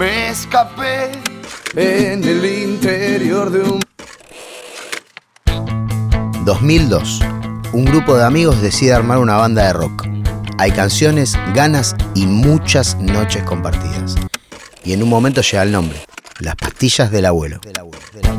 me 0.00 0.30
escapé 0.30 1.12
en 1.76 2.24
el 2.24 2.42
interior 2.46 3.50
de 3.50 3.60
un 3.60 3.80
2002. 6.46 7.20
Un 7.74 7.84
grupo 7.84 8.16
de 8.16 8.24
amigos 8.24 8.62
decide 8.62 8.94
armar 8.94 9.18
una 9.18 9.36
banda 9.36 9.66
de 9.66 9.74
rock. 9.74 10.06
Hay 10.56 10.72
canciones, 10.72 11.38
ganas 11.54 11.94
y 12.14 12.24
muchas 12.24 12.96
noches 12.96 13.42
compartidas. 13.42 14.14
Y 14.84 14.94
en 14.94 15.02
un 15.02 15.10
momento 15.10 15.42
llega 15.42 15.64
el 15.64 15.72
nombre. 15.72 16.02
Las 16.38 16.56
pastillas 16.56 17.10
del 17.10 17.26
abuelo. 17.26 17.60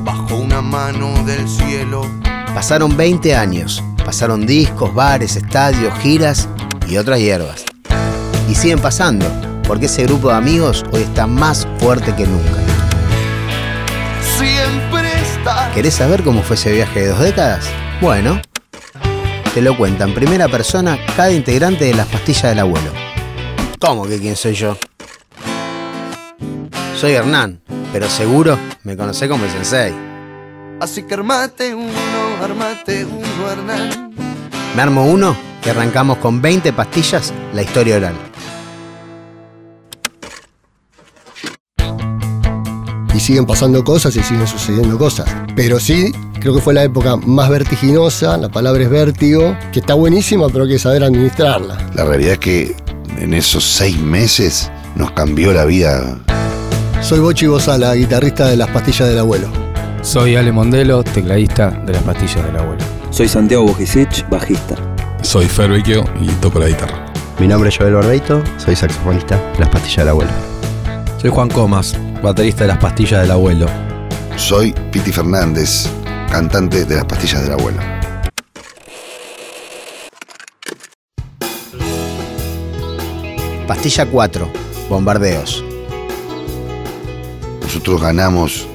bajo 0.04 0.38
una 0.38 0.64
mano 0.64 1.14
del 1.26 1.48
cielo. 1.48 2.02
Pasaron 2.56 2.98
20 2.98 3.36
años. 3.36 3.84
Pasaron 4.04 4.48
discos, 4.48 4.96
bares, 4.96 5.36
estadios, 5.36 5.94
giras 6.00 6.50
y 6.90 6.98
otras 6.98 7.20
hierbas. 7.20 7.66
Y 8.50 8.56
siguen 8.56 8.80
pasando, 8.80 9.51
porque 9.72 9.86
ese 9.86 10.04
grupo 10.04 10.28
de 10.28 10.36
amigos 10.36 10.84
hoy 10.92 11.04
está 11.04 11.28
más 11.28 11.66
fuerte 11.80 12.14
que 12.14 12.28
nunca. 12.28 12.60
Siempre 14.38 15.14
está. 15.22 15.72
¿Querés 15.74 15.94
saber 15.94 16.24
cómo 16.24 16.44
fue 16.44 16.58
ese 16.58 16.74
viaje 16.74 17.00
de 17.00 17.08
dos 17.08 17.20
décadas? 17.20 17.70
Bueno, 18.02 18.42
te 19.54 19.62
lo 19.62 19.78
cuenta 19.78 20.04
en 20.04 20.14
primera 20.14 20.50
persona 20.50 21.00
cada 21.16 21.32
integrante 21.32 21.86
de 21.86 21.94
las 21.94 22.06
pastillas 22.08 22.50
del 22.50 22.60
abuelo. 22.60 22.92
¿Cómo 23.80 24.06
que 24.10 24.20
quién 24.20 24.36
soy 24.36 24.56
yo? 24.56 24.78
Soy 26.98 27.14
Hernán, 27.14 27.62
pero 27.94 28.10
seguro 28.10 28.60
me 28.84 28.98
conocé 28.98 29.30
como 29.30 29.46
el 29.46 29.52
sensei. 29.52 29.94
Así 30.82 31.04
que 31.04 31.14
armate 31.14 31.74
uno, 31.74 31.94
armate 32.44 33.06
uno, 33.06 33.50
Hernán. 33.50 34.14
Me 34.76 34.82
armo 34.82 35.06
uno 35.06 35.34
y 35.66 35.70
arrancamos 35.70 36.18
con 36.18 36.42
20 36.42 36.74
pastillas 36.74 37.34
la 37.54 37.62
historia 37.62 37.96
oral. 37.96 38.31
Siguen 43.32 43.46
pasando 43.46 43.82
cosas 43.82 44.14
y 44.18 44.22
siguen 44.22 44.46
sucediendo 44.46 44.98
cosas. 44.98 45.26
Pero 45.56 45.80
sí, 45.80 46.12
creo 46.42 46.54
que 46.54 46.60
fue 46.60 46.74
la 46.74 46.84
época 46.84 47.16
más 47.16 47.50
vertiginosa, 47.50 48.36
la 48.38 48.50
palabra 48.50 48.84
es 48.84 48.90
vértigo, 48.90 49.56
que 49.72 49.80
está 49.80 49.94
buenísima, 49.94 50.50
pero 50.50 50.66
hay 50.66 50.72
que 50.72 50.80
saber 50.80 51.02
administrarla. 51.02 51.78
La 51.94 52.04
realidad 52.04 52.34
es 52.34 52.40
que 52.40 52.76
en 53.20 53.34
esos 53.34 53.64
seis 53.64 53.98
meses 53.98 54.70
nos 54.98 55.12
cambió 55.12 55.54
la 55.54 55.64
vida. 55.64 56.20
Soy 57.00 57.20
Bochi 57.20 57.48
Bozala, 57.48 57.94
guitarrista 57.94 58.50
de 58.50 58.58
Las 58.58 58.68
Pastillas 58.72 59.08
del 59.08 59.20
Abuelo. 59.20 59.48
Soy 60.02 60.36
Ale 60.36 60.52
Mondelo, 60.52 61.02
tecladista 61.02 61.70
de 61.70 61.94
Las 61.94 62.04
Pastillas 62.04 62.46
del 62.46 62.58
Abuelo. 62.58 62.84
Soy 63.12 63.30
Santiago 63.30 63.64
Bojicic, 63.64 64.30
bajista. 64.30 64.76
Soy 65.22 65.46
Fer 65.46 65.70
Vecchio 65.70 66.04
y 66.20 66.28
toco 66.42 66.60
la 66.60 66.68
guitarra. 66.68 67.06
Mi 67.40 67.48
nombre 67.48 67.70
es 67.70 67.78
Joel 67.78 67.94
Barbeito, 67.94 68.44
soy 68.58 68.76
saxofonista 68.76 69.38
de 69.54 69.60
Las 69.60 69.70
Pastillas 69.70 70.00
del 70.00 70.10
Abuelo. 70.10 70.32
Soy 71.22 71.30
Juan 71.30 71.48
Comas, 71.48 71.96
baterista 72.22 72.64
de 72.64 72.68
Las 72.68 72.78
Pastillas 72.78 73.22
del 73.22 73.32
Abuelo. 73.32 73.66
Soy 74.36 74.74
Piti 74.92 75.12
Fernández, 75.12 75.88
cantante 76.30 76.86
de 76.86 76.96
Las 76.96 77.06
Pastillas 77.06 77.44
del 77.44 77.54
Abuelo. 77.54 77.80
Pastilla 83.68 84.06
4, 84.06 84.52
bombardeos. 84.90 85.64
Nosotros 87.62 88.02
ganamos 88.02 88.68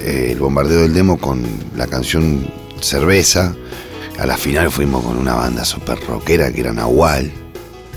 eh, 0.00 0.28
el 0.32 0.38
bombardeo 0.38 0.82
del 0.82 0.94
demo 0.94 1.18
con 1.18 1.44
la 1.76 1.86
canción 1.86 2.46
Cerveza. 2.80 3.54
A 4.18 4.26
la 4.26 4.36
final 4.36 4.70
fuimos 4.70 5.04
con 5.04 5.18
una 5.18 5.34
banda 5.34 5.64
super 5.64 5.98
rockera 6.06 6.50
que 6.50 6.60
era 6.60 6.72
Nahual. 6.72 7.30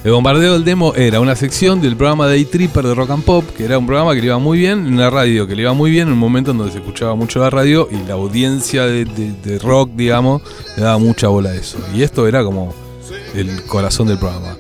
El 0.02 0.14
bombardeo 0.14 0.53
del 0.53 0.64
demo 0.64 0.95
era 0.95 1.19
una 1.19 1.36
sección 1.36 1.81
del 1.81 1.97
programa 1.97 2.25
Day 2.25 2.45
Tripper 2.45 2.88
de 2.88 2.95
Rock 2.95 3.09
and 3.09 3.23
Pop, 3.25 3.44
que 3.58 3.66
era 3.66 3.78
un 3.78 3.86
programa 3.86 4.16
que 4.16 4.22
le 4.22 4.28
iba 4.28 4.39
muy 4.39 4.58
bien, 4.58 4.88
en 4.88 4.94
una 4.94 5.09
radio 5.09 5.45
que 5.45 5.58
le 5.58 5.64
iba 5.64 5.73
muy 5.73 5.91
bien, 5.91 6.08
en 6.08 6.14
un 6.14 6.19
momento 6.19 6.52
en 6.52 6.58
donde 6.58 6.72
se 6.72 6.80
escuchaba 6.80 7.16
mucho 7.16 7.41
la 7.41 7.50
radio 7.50 7.89
y 7.91 8.08
la 8.08 8.14
audiencia 8.14 8.85
de, 8.85 9.59
rock, 9.62 9.90
digamos, 9.96 10.41
le 10.78 10.84
daba 10.84 10.97
mucha 11.00 11.28
bola 11.28 11.50
a 11.50 11.56
eso. 11.56 11.79
Y 11.94 12.03
esto 12.03 12.29
era 12.29 12.46
como 12.46 12.74
el 13.35 13.62
corazón 13.66 14.07
del 14.07 14.18
programa. 14.18 14.56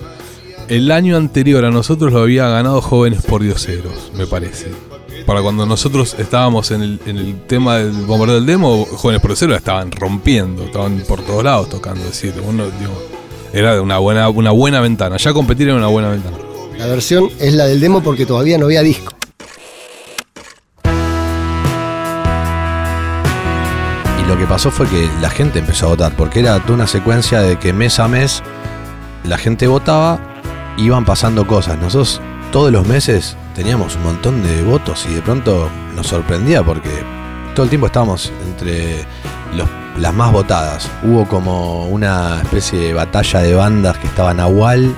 El 0.67 0.91
año 0.91 1.15
anterior 1.15 1.63
a 1.63 1.71
nosotros 1.71 2.11
lo 2.11 2.19
había 2.19 2.49
ganado 2.49 2.81
Jóvenes 2.81 3.21
por 3.21 3.41
Dioseros, 3.41 4.11
me 4.17 4.27
parece. 4.27 4.67
Para 5.25 5.41
cuando 5.41 5.65
nosotros 5.65 6.17
estábamos 6.19 6.71
en 6.71 6.81
el, 6.81 7.41
tema 7.47 7.77
del 7.77 7.91
bombardeo 7.91 8.35
del 8.35 8.45
demo, 8.45 8.85
Jóvenes 8.85 9.21
por 9.21 9.31
Dioseros 9.31 9.55
estaban 9.55 9.89
rompiendo, 9.89 10.63
estaban 10.63 11.01
por 11.07 11.21
todos 11.21 11.45
lados 11.45 11.69
tocando. 11.69 12.01
Es 12.01 12.21
decir, 12.21 12.33
uno, 12.45 12.65
digo, 12.65 13.18
era 13.53 13.81
una 13.81 13.97
buena, 13.97 14.29
una 14.29 14.51
buena 14.51 14.79
ventana. 14.81 15.17
Ya 15.17 15.33
competir 15.33 15.67
era 15.69 15.77
una 15.77 15.87
buena 15.87 16.09
ventana. 16.09 16.37
La 16.77 16.87
versión 16.87 17.29
es 17.39 17.53
la 17.53 17.65
del 17.65 17.79
demo 17.79 18.01
porque 18.01 18.25
todavía 18.25 18.57
no 18.57 18.65
había 18.65 18.81
disco. 18.81 19.13
Y 24.21 24.27
lo 24.27 24.37
que 24.37 24.45
pasó 24.45 24.71
fue 24.71 24.87
que 24.87 25.09
la 25.21 25.29
gente 25.29 25.59
empezó 25.59 25.87
a 25.87 25.89
votar, 25.89 26.15
porque 26.15 26.39
era 26.39 26.59
toda 26.59 26.75
una 26.75 26.87
secuencia 26.87 27.41
de 27.41 27.57
que 27.57 27.73
mes 27.73 27.99
a 27.99 28.07
mes 28.07 28.41
la 29.23 29.37
gente 29.37 29.67
votaba, 29.67 30.19
iban 30.77 31.05
pasando 31.05 31.45
cosas. 31.47 31.77
Nosotros 31.77 32.21
todos 32.51 32.71
los 32.71 32.87
meses 32.87 33.35
teníamos 33.55 33.95
un 33.95 34.03
montón 34.03 34.43
de 34.43 34.61
votos 34.63 35.05
y 35.09 35.13
de 35.15 35.21
pronto 35.21 35.69
nos 35.95 36.07
sorprendía 36.07 36.63
porque 36.63 36.89
todo 37.55 37.63
el 37.65 37.69
tiempo 37.69 37.87
estábamos 37.87 38.31
entre 38.47 39.05
los- 39.55 39.67
las 39.97 40.13
más 40.13 40.31
votadas. 40.31 40.89
Hubo 41.03 41.27
como 41.27 41.87
una 41.87 42.41
especie 42.41 42.79
de 42.79 42.93
batalla 42.93 43.41
de 43.41 43.53
bandas 43.53 43.97
que 43.97 44.07
estaban 44.07 44.37
Nahual, 44.37 44.95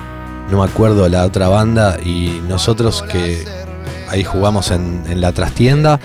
no 0.50 0.60
me 0.60 0.70
acuerdo 0.70 1.08
la 1.10 1.26
otra 1.26 1.48
banda, 1.48 1.98
y 2.04 2.42
nosotros 2.48 3.04
que 3.04 3.46
ahí 4.10 4.24
jugamos 4.24 4.72
en, 4.72 5.20
la 5.20 5.32
trastienda. 5.32 6.00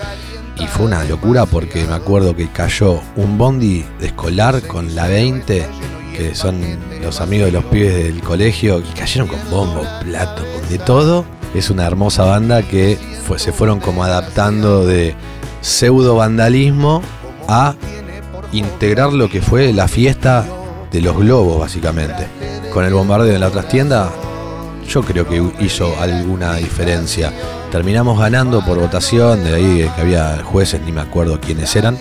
Y 0.59 0.65
fue 0.65 0.87
una 0.87 1.03
locura 1.03 1.45
porque 1.45 1.85
me 1.85 1.93
acuerdo 1.93 2.35
que 2.35 2.49
cayó 2.49 2.99
un 3.15 3.37
bondi 3.37 3.85
de 3.99 4.07
escolar 4.07 4.61
con 4.63 4.95
la 4.95 5.07
20, 5.07 5.67
que 6.15 6.33
son 6.33 6.59
los 6.99 7.21
amigos 7.21 7.47
de 7.47 7.51
los 7.51 7.65
pibes 7.65 7.93
del 7.93 8.21
colegio, 8.21 8.79
y 8.79 8.97
cayeron 8.97 9.27
con 9.27 9.39
bombo, 9.51 9.83
plato, 10.03 10.43
con 10.53 10.67
de 10.69 10.79
todo. 10.79 11.25
Es 11.53 11.69
una 11.69 11.85
hermosa 11.85 12.23
banda 12.23 12.63
que 12.63 12.97
se 13.37 13.51
fueron 13.51 13.79
como 13.79 14.03
adaptando 14.03 14.85
de 14.85 15.15
pseudo 15.61 16.15
vandalismo 16.15 17.03
a 17.47 17.75
integrar 18.51 19.13
lo 19.13 19.29
que 19.29 19.41
fue 19.41 19.73
la 19.73 19.87
fiesta 19.87 20.45
de 20.91 21.01
los 21.01 21.17
globos, 21.17 21.59
básicamente. 21.59 22.27
Con 22.73 22.85
el 22.85 22.93
bombardeo 22.93 23.35
en 23.35 23.41
la 23.41 23.49
trastienda, 23.49 24.11
yo 24.87 25.01
creo 25.01 25.27
que 25.27 25.43
hizo 25.59 25.93
alguna 25.99 26.55
diferencia. 26.55 27.33
Terminamos 27.71 28.19
ganando 28.19 28.63
por 28.65 28.79
votación, 28.79 29.43
de 29.43 29.55
ahí 29.55 29.91
que 29.95 30.01
había 30.01 30.43
jueces, 30.43 30.81
ni 30.81 30.91
me 30.91 31.01
acuerdo 31.01 31.39
quiénes 31.39 31.75
eran. 31.75 31.97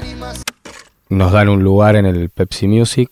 Nos 1.08 1.32
dan 1.32 1.48
un 1.48 1.62
lugar 1.62 1.96
en 1.96 2.06
el 2.06 2.30
Pepsi 2.30 2.68
Music. 2.68 3.10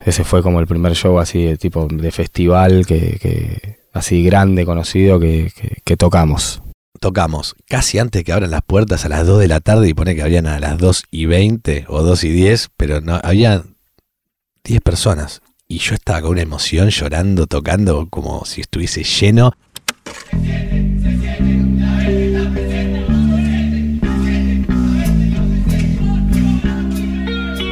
Ese 0.00 0.24
fue 0.24 0.42
como 0.42 0.60
el 0.60 0.66
primer 0.66 0.94
show 0.94 1.18
así 1.18 1.44
de 1.44 1.56
tipo 1.56 1.86
de 1.90 2.10
festival 2.10 2.86
que, 2.86 3.78
así 3.92 4.24
grande, 4.24 4.64
conocido 4.64 5.20
que 5.20 5.96
tocamos. 5.98 6.63
Tocamos 7.00 7.54
casi 7.66 7.98
antes 7.98 8.24
que 8.24 8.32
abran 8.32 8.50
las 8.50 8.62
puertas 8.62 9.04
a 9.04 9.08
las 9.08 9.26
2 9.26 9.40
de 9.40 9.48
la 9.48 9.60
tarde 9.60 9.88
y 9.88 9.94
pone 9.94 10.14
que 10.14 10.22
habían 10.22 10.46
a 10.46 10.58
las 10.60 10.78
2 10.78 11.04
y 11.10 11.26
20 11.26 11.86
o 11.88 12.02
2 12.02 12.24
y 12.24 12.28
10, 12.30 12.70
pero 12.76 13.00
no, 13.00 13.20
había 13.22 13.64
10 14.64 14.80
personas. 14.80 15.42
Y 15.66 15.78
yo 15.78 15.94
estaba 15.94 16.22
con 16.22 16.32
una 16.32 16.42
emoción 16.42 16.88
llorando, 16.90 17.46
tocando 17.46 18.08
como 18.08 18.44
si 18.44 18.60
estuviese 18.60 19.02
lleno. 19.02 19.52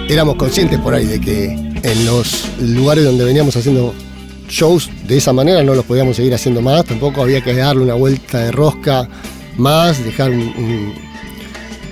Éramos 0.09 0.37
conscientes 0.37 0.79
por 0.81 0.95
ahí 0.95 1.07
de 1.07 1.21
que 1.21 1.53
en 1.83 2.07
los 2.07 2.49
lugares 2.61 3.05
donde 3.05 3.25
veníamos 3.25 3.57
haciendo 3.57 3.95
shows 4.53 4.91
de 5.09 5.17
esa 5.17 5.33
manera 5.33 5.63
no 5.63 5.75
los 5.75 5.85
podíamos 5.85 6.17
seguir 6.17 6.35
haciendo 6.35 6.61
más, 6.61 6.85
tampoco 6.85 7.23
había 7.23 7.41
que 7.43 7.55
darle 7.55 7.83
una 7.83 7.95
vuelta 7.95 8.39
de 8.41 8.53
rosca 8.53 9.09
más, 9.57 10.05
dejar 10.05 10.31
un, 10.31 10.41
un, 10.41 10.93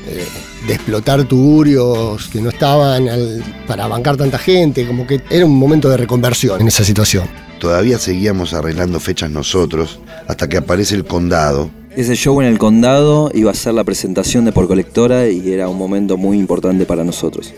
eh, 0.09 0.27
de 0.67 0.75
explotar 0.75 1.25
tuburios 1.25 2.29
que 2.29 2.41
no 2.41 2.51
estaban 2.51 3.09
al- 3.09 3.43
para 3.67 3.87
bancar 3.87 4.17
tanta 4.17 4.39
gente, 4.39 4.87
como 4.87 5.07
que 5.07 5.21
era 5.31 5.47
un 5.47 5.57
momento 5.59 5.89
de 5.89 5.97
reconversión 5.97 6.61
en 6.61 6.69
esa 6.69 6.85
situación. 6.85 7.25
Todavía 7.59 7.99
seguíamos 7.99 8.53
arreglando 8.55 9.01
fechas 9.01 9.31
nosotros 9.31 9.99
hasta 10.29 10.49
que 10.49 10.57
aparece 10.59 10.95
el 10.95 11.05
condado. 11.05 11.71
Ese 11.97 12.15
show 12.15 12.41
en 12.41 12.47
el 12.47 12.59
condado 12.59 13.31
iba 13.35 13.51
a 13.51 13.55
ser 13.55 13.75
la 13.75 13.85
presentación 13.85 14.45
de 14.45 14.53
Por 14.53 14.69
Colectora 14.69 15.29
y 15.29 15.51
era 15.53 15.69
un 15.69 15.77
momento 15.77 16.17
muy 16.17 16.39
importante 16.39 16.87
para 16.87 17.05
nosotros. 17.05 17.53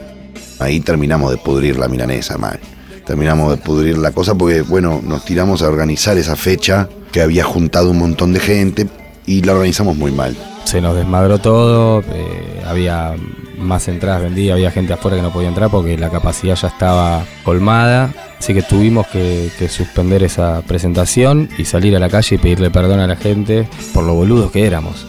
Ahí 0.58 0.80
terminamos 0.80 1.30
de 1.30 1.36
pudrir 1.38 1.76
la 1.78 1.86
milanesa 1.88 2.38
mal. 2.38 2.58
Terminamos 3.06 3.50
de 3.50 3.56
pudrir 3.56 3.98
la 3.98 4.12
cosa 4.12 4.34
porque, 4.34 4.62
bueno, 4.62 5.00
nos 5.02 5.24
tiramos 5.24 5.62
a 5.62 5.68
organizar 5.68 6.16
esa 6.18 6.36
fecha 6.36 6.88
que 7.10 7.20
había 7.20 7.44
juntado 7.44 7.90
un 7.90 7.98
montón 7.98 8.32
de 8.32 8.40
gente 8.40 8.88
y 9.26 9.42
la 9.42 9.52
organizamos 9.52 9.96
muy 9.96 10.12
mal. 10.12 10.36
Se 10.64 10.80
nos 10.80 10.96
desmadró 10.96 11.38
todo, 11.38 12.00
eh, 12.00 12.62
había 12.66 13.14
más 13.58 13.88
entradas 13.88 14.22
vendidas, 14.22 14.54
había 14.54 14.70
gente 14.70 14.92
afuera 14.92 15.16
que 15.16 15.22
no 15.22 15.32
podía 15.32 15.48
entrar 15.48 15.70
porque 15.70 15.98
la 15.98 16.10
capacidad 16.10 16.54
ya 16.54 16.68
estaba 16.68 17.24
colmada. 17.44 18.12
Así 18.38 18.54
que 18.54 18.62
tuvimos 18.62 19.06
que, 19.08 19.50
que 19.58 19.68
suspender 19.68 20.22
esa 20.22 20.62
presentación 20.62 21.48
y 21.58 21.64
salir 21.64 21.94
a 21.96 22.00
la 22.00 22.08
calle 22.08 22.36
y 22.36 22.38
pedirle 22.38 22.70
perdón 22.70 23.00
a 23.00 23.06
la 23.06 23.16
gente 23.16 23.68
por 23.92 24.04
lo 24.04 24.14
boludos 24.14 24.50
que 24.50 24.66
éramos. 24.66 25.06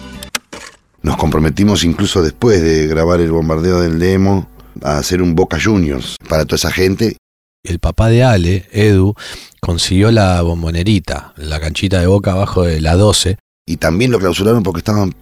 Nos 1.01 1.17
comprometimos 1.17 1.83
incluso 1.83 2.21
después 2.21 2.61
de 2.61 2.87
grabar 2.87 3.19
el 3.19 3.31
bombardeo 3.31 3.81
del 3.81 3.99
demo 3.99 4.47
a 4.81 4.97
hacer 4.97 5.21
un 5.21 5.35
Boca 5.35 5.57
Juniors 5.61 6.15
para 6.29 6.45
toda 6.45 6.55
esa 6.55 6.71
gente. 6.71 7.17
El 7.63 7.79
papá 7.79 8.09
de 8.09 8.25
Ale, 8.25 8.65
Edu, 8.73 9.15
consiguió 9.61 10.11
la 10.11 10.41
bombonerita, 10.41 11.33
la 11.37 11.61
canchita 11.61 12.01
de 12.01 12.07
Boca 12.07 12.33
abajo 12.33 12.63
de 12.63 12.81
la 12.81 12.97
12. 12.97 13.37
Y 13.65 13.77
también 13.77 14.11
lo 14.11 14.19
clausuraron 14.19 14.63
porque 14.63 14.79
estaban 14.79 15.15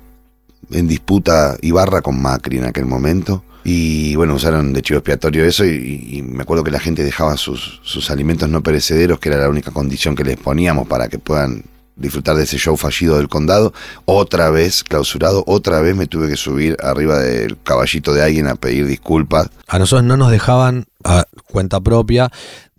en 0.72 0.88
disputa 0.88 1.56
Ibarra 1.62 2.02
con 2.02 2.20
Macri 2.20 2.58
en 2.58 2.66
aquel 2.66 2.88
momento. 2.88 3.44
Y 3.64 4.16
bueno, 4.16 4.34
usaron 4.34 4.74
de 4.74 4.82
chivo 4.82 4.98
expiatorio 4.98 5.46
eso 5.46 5.66
y, 5.66 6.10
y 6.14 6.24
me 6.24 6.42
acuerdo 6.42 6.64
que 6.64 6.72
la 6.72 6.80
gente 6.80 7.04
dejaba 7.04 7.38
sus, 7.38 7.80
sus 7.84 8.10
alimentos 8.10 8.50
no 8.50 8.64
perecederos, 8.64 9.20
que 9.20 9.30
era 9.30 9.38
la 9.38 9.48
única 9.50 9.70
condición 9.70 10.16
que 10.16 10.24
les 10.24 10.38
poníamos 10.38 10.88
para 10.88 11.10
que 11.10 11.20
puedan 11.20 11.64
disfrutar 12.02 12.36
de 12.36 12.44
ese 12.44 12.58
show 12.58 12.76
fallido 12.76 13.18
del 13.18 13.30
condado. 13.30 13.74
Otra 14.06 14.50
vez 14.50 14.84
clausurado, 14.84 15.44
otra 15.48 15.80
vez 15.82 15.96
me 15.96 16.08
tuve 16.08 16.28
que 16.28 16.36
subir 16.36 16.76
arriba 16.84 17.20
del 17.20 17.58
caballito 17.62 18.14
de 18.14 18.24
alguien 18.24 18.48
a 18.48 18.56
pedir 18.56 18.88
disculpas. 18.88 19.50
A 19.68 19.80
nosotros 19.80 20.06
no 20.06 20.18
nos 20.18 20.32
dejaban, 20.32 20.86
a 21.04 21.26
cuenta 21.48 21.80
propia, 21.80 22.32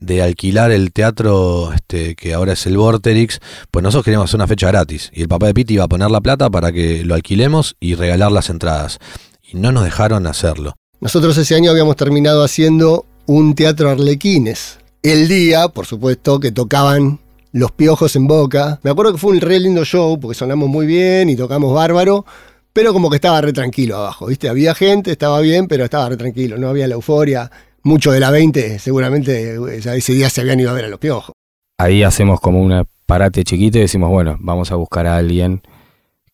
de 0.03 0.23
alquilar 0.23 0.73
el 0.73 0.93
teatro 0.93 1.73
este, 1.73 2.15
que 2.17 2.35
ahora 2.35 2.53
es 2.53 2.67
el 2.67 2.77
Vorterix, 2.77 3.41
pues 3.71 3.83
nosotros 3.83 4.05
queríamos 4.05 4.31
hacer 4.31 4.39
una 4.39 4.49
fecha 4.49 4.69
gratis. 4.69 5.11
Y 5.15 5.23
el 5.23 5.29
papá 5.29 5.47
de 5.47 5.55
Piti 5.55 5.75
iba 5.75 5.85
a 5.85 5.89
poner 5.89 6.11
la 6.11 6.21
plata 6.21 6.51
para 6.51 6.73
que 6.73 7.05
lo 7.05 7.15
alquilemos 7.15 7.77
y 7.81 7.95
regalar 7.95 8.33
las 8.33 8.51
entradas. 8.51 8.99
Y 9.43 9.57
no 9.57 9.73
nos 9.73 9.85
dejaron 9.85 10.27
hacerlo. 10.27 10.75
Nosotros 11.01 11.37
ese 11.39 11.55
año 11.55 11.71
habíamos 11.71 11.97
terminado 11.97 12.45
haciendo 12.45 13.07
un 13.27 13.55
teatro 13.55 13.91
arlequines. 13.91 14.79
El 15.03 15.29
día, 15.29 15.69
por 15.69 15.87
supuesto, 15.87 16.39
que 16.39 16.53
tocaban 16.53 17.19
los 17.53 17.71
piojos 17.71 18.17
en 18.17 18.27
boca. 18.27 18.81
Me 18.83 18.91
acuerdo 18.91 19.13
que 19.13 19.19
fue 19.19 19.33
un 19.33 19.41
re 19.41 19.61
lindo 19.61 19.85
show 19.85 20.19
porque 20.19 20.35
sonamos 20.35 20.69
muy 20.69 20.87
bien 20.87 21.29
y 21.29 21.37
tocamos 21.37 21.73
bárbaro, 21.73 22.25
pero 22.73 22.93
como 22.93 23.11
que 23.11 23.17
estaba 23.17 23.41
re 23.41 23.53
tranquilo 23.53 23.97
abajo, 23.97 24.27
¿viste? 24.27 24.49
Había 24.49 24.75
gente, 24.75 25.13
estaba 25.13 25.41
bien, 25.41 25.69
pero 25.69 25.85
estaba 25.85 26.09
re 26.09 26.17
tranquilo, 26.17 26.59
no 26.59 26.69
había 26.69 26.89
la 26.89 26.95
euforia. 26.95 27.51
Mucho 27.85 28.13
de 28.13 28.21
la 28.21 28.31
20 28.31 28.79
seguramente 28.79 29.59
ya 29.81 29.95
ese 29.95 30.13
día 30.13 30.31
se 30.31 30.41
habían 30.41 30.61
ido 30.61 30.71
a 30.71 30.73
ver 30.73 30.87
a 30.87 30.89
los 30.89 31.01
piojos. 31.01 31.35
Ahí 31.79 32.03
hacemos 32.03 32.41
como 32.41 32.63
un 32.63 32.87
parate 33.07 33.45
chiquito 33.45 33.79
y 33.79 33.83
decimos, 33.83 34.09
bueno, 34.09 34.37
vamos 34.41 34.71
a 34.73 34.77
buscar 34.77 35.07
a 35.07 35.17
alguien 35.17 35.63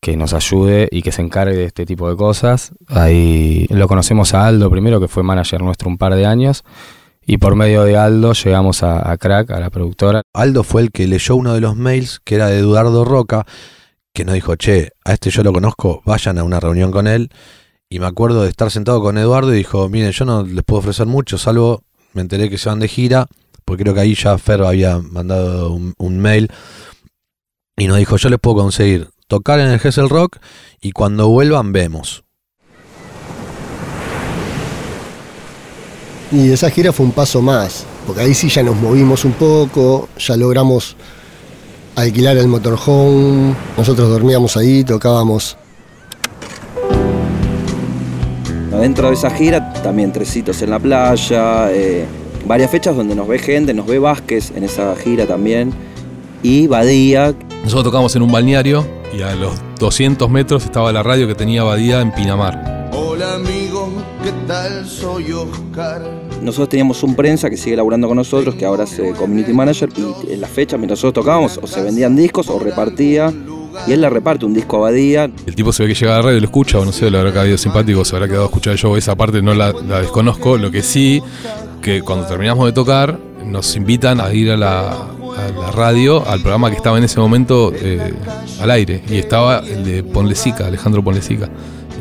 que 0.01 0.17
nos 0.17 0.33
ayude 0.33 0.89
y 0.93 1.03
que 1.03 1.11
se 1.11 1.23
encargue 1.23 1.57
de 1.57 1.65
este 1.65 1.87
tipo 1.87 2.09
de 2.09 2.17
cosas. 2.17 2.73
Ahí 2.87 3.67
lo 3.71 3.89
conocemos 3.89 4.35
a 4.35 4.47
Aldo 4.47 4.71
primero, 4.71 5.01
que 5.01 5.09
fue 5.09 5.23
manager 5.23 5.63
nuestro 5.63 5.89
un 5.89 5.99
par 5.99 6.15
de 6.15 6.27
años. 6.27 6.65
Y 7.31 7.37
por 7.37 7.57
medio 7.57 7.85
de 7.85 7.95
Aldo 7.95 8.33
llegamos 8.33 8.83
a, 8.83 9.13
a 9.13 9.19
Crack, 9.19 9.51
a 9.51 9.61
la 9.61 9.69
productora. 9.69 10.23
Aldo 10.33 10.65
fue 10.65 10.81
el 10.81 10.91
que 10.91 11.07
leyó 11.07 11.37
uno 11.37 11.53
de 11.53 11.61
los 11.61 11.77
mails, 11.77 12.23
que 12.25 12.37
era 12.37 12.47
de 12.47 12.61
Eduardo 12.61 13.05
Roca, 13.05 13.45
que 14.15 14.25
nos 14.25 14.35
dijo, 14.35 14.57
che, 14.57 14.93
a 15.05 15.13
este 15.13 15.29
yo 15.29 15.43
lo 15.43 15.53
conozco, 15.53 16.01
vayan 16.07 16.39
a 16.39 16.43
una 16.43 16.59
reunión 16.59 16.91
con 16.91 17.07
él. 17.07 17.29
Y 17.91 17.99
me 17.99 18.07
acuerdo 18.07 18.45
de 18.45 18.49
estar 18.49 18.71
sentado 18.71 19.03
con 19.03 19.19
Eduardo 19.19 19.53
y 19.53 19.59
dijo, 19.59 19.91
miren, 19.91 20.13
yo 20.13 20.25
no 20.25 20.43
les 20.43 20.65
puedo 20.65 20.79
ofrecer 20.79 21.07
mucho, 21.07 21.37
salvo 21.37 21.83
me 22.15 22.23
enteré 22.23 22.49
que 22.49 22.57
se 22.57 22.71
van 22.71 22.79
de 22.79 22.89
gira, 22.89 23.27
porque 23.67 23.83
creo 23.83 23.95
que 23.95 24.01
ahí 24.01 24.15
ya 24.15 24.39
Fer 24.39 24.63
había 24.63 24.99
mandado 24.99 25.71
un, 25.71 25.93
un 25.99 26.19
mail. 26.21 26.51
Y 27.77 27.89
nos 27.89 27.99
dijo, 27.99 28.17
yo 28.17 28.31
les 28.31 28.41
puedo 28.41 28.57
conseguir 28.57 29.11
tocar 29.27 29.61
en 29.61 29.69
el 29.69 29.81
Hessel 29.85 30.09
Rock 30.09 30.39
y 30.81 30.93
cuando 30.93 31.29
vuelvan 31.29 31.73
vemos. 31.73 32.25
Y 36.31 36.51
esa 36.51 36.69
gira 36.71 36.93
fue 36.93 37.07
un 37.07 37.13
paso 37.13 37.41
más, 37.41 37.87
porque 38.07 38.21
ahí 38.21 38.35
sí 38.35 38.51
ya 38.51 38.63
nos 38.63 38.77
movimos 38.77 39.25
un 39.25 39.33
poco, 39.33 40.09
ya 40.19 40.37
logramos 40.37 40.95
alquilar 41.97 42.37
el 42.37 42.49
motorhome, 42.49 43.55
nosotros 43.77 44.11
dormíamos 44.11 44.57
ahí, 44.57 44.85
tocábamos. 44.85 45.57
Dentro 48.71 49.09
de 49.09 49.15
esa 49.15 49.31
gira 49.31 49.73
también 49.83 50.13
tresitos 50.13 50.61
en 50.63 50.71
la 50.71 50.79
playa, 50.79 51.73
eh, 51.73 52.05
varias 52.47 52.71
fechas 52.71 52.95
donde 52.95 53.15
nos 53.15 53.27
ve 53.27 53.39
gente, 53.39 53.75
nos 53.75 53.87
ve 53.87 53.99
Vázquez 53.99 54.53
en 54.55 54.65
esa 54.65 54.95
gira 54.97 55.27
también, 55.27 55.73
y 56.43 56.67
Badía. 56.67 57.35
Nosotros 57.65 57.85
tocamos 57.85 58.15
en 58.15 58.23
un 58.23 58.31
balneario 58.31 58.87
y 59.17 59.23
a 59.23 59.35
los 59.35 59.55
200 59.81 60.31
metros 60.31 60.65
estaba 60.65 60.93
la 60.93 61.03
radio 61.03 61.27
que 61.27 61.35
tenía 61.35 61.65
Badía 61.65 62.01
en 62.01 62.13
Pinamar. 62.13 62.78
Hola 63.19 63.35
amigo, 63.35 63.91
¿qué 64.23 64.31
tal? 64.47 64.87
Soy 64.87 65.33
Oscar. 65.33 66.01
Nosotros 66.41 66.69
teníamos 66.69 67.03
un 67.03 67.17
prensa 67.17 67.51
que 67.51 67.57
sigue 67.57 67.75
laburando 67.75 68.07
con 68.07 68.17
nosotros, 68.17 68.55
que 68.55 68.65
ahora 68.65 68.85
es 68.85 68.97
eh, 69.01 69.13
community 69.19 69.53
manager, 69.53 69.89
y 69.97 70.35
en 70.35 70.41
la 70.41 70.47
fecha, 70.47 70.77
mientras 70.77 70.99
nosotros 70.99 71.25
tocábamos, 71.25 71.59
o 71.61 71.67
se 71.67 71.83
vendían 71.83 72.15
discos 72.15 72.49
o 72.49 72.61
repartía, 72.61 73.35
y 73.89 73.93
él 73.93 74.03
le 74.03 74.09
reparte 74.09 74.47
un 74.47 74.55
disco 74.55 74.77
a 74.77 74.81
Badía. 74.83 75.25
El 75.25 75.55
tipo 75.57 75.73
se 75.73 75.83
ve 75.83 75.89
que 75.89 75.95
llega 75.97 76.13
a 76.13 76.19
la 76.19 76.23
radio 76.23 76.39
y 76.39 76.41
lo 76.43 76.47
escucha, 76.47 76.79
o 76.79 76.85
no 76.85 76.93
sé, 76.93 77.11
le 77.11 77.19
habrá 77.19 77.33
caído 77.33 77.59
simpático, 77.59 78.05
se 78.05 78.15
habrá 78.15 78.29
quedado 78.29 78.45
a 78.45 78.47
escuchar 78.47 78.77
show. 78.77 78.95
Esa 78.95 79.17
parte 79.17 79.43
no 79.43 79.53
la, 79.53 79.73
la 79.73 80.01
desconozco. 80.01 80.57
Lo 80.57 80.71
que 80.71 80.85
sí, 80.85 81.21
que 81.83 82.03
cuando 82.03 82.25
terminamos 82.25 82.67
de 82.67 82.73
tocar, 82.73 83.19
nos 83.45 83.75
invitan 83.75 84.21
a 84.21 84.33
ir 84.33 84.53
a 84.53 84.57
la, 84.57 84.91
a 84.91 85.61
la 85.61 85.73
radio, 85.73 86.25
al 86.25 86.39
programa 86.39 86.71
que 86.71 86.77
estaba 86.77 86.97
en 86.99 87.03
ese 87.03 87.19
momento 87.19 87.73
eh, 87.75 88.15
al 88.61 88.71
aire. 88.71 89.03
Y 89.11 89.17
estaba 89.17 89.59
el 89.59 89.85
de 89.85 90.05
Ponlesica, 90.05 90.69
Alejandro 90.69 91.03
Ponlesica. 91.03 91.51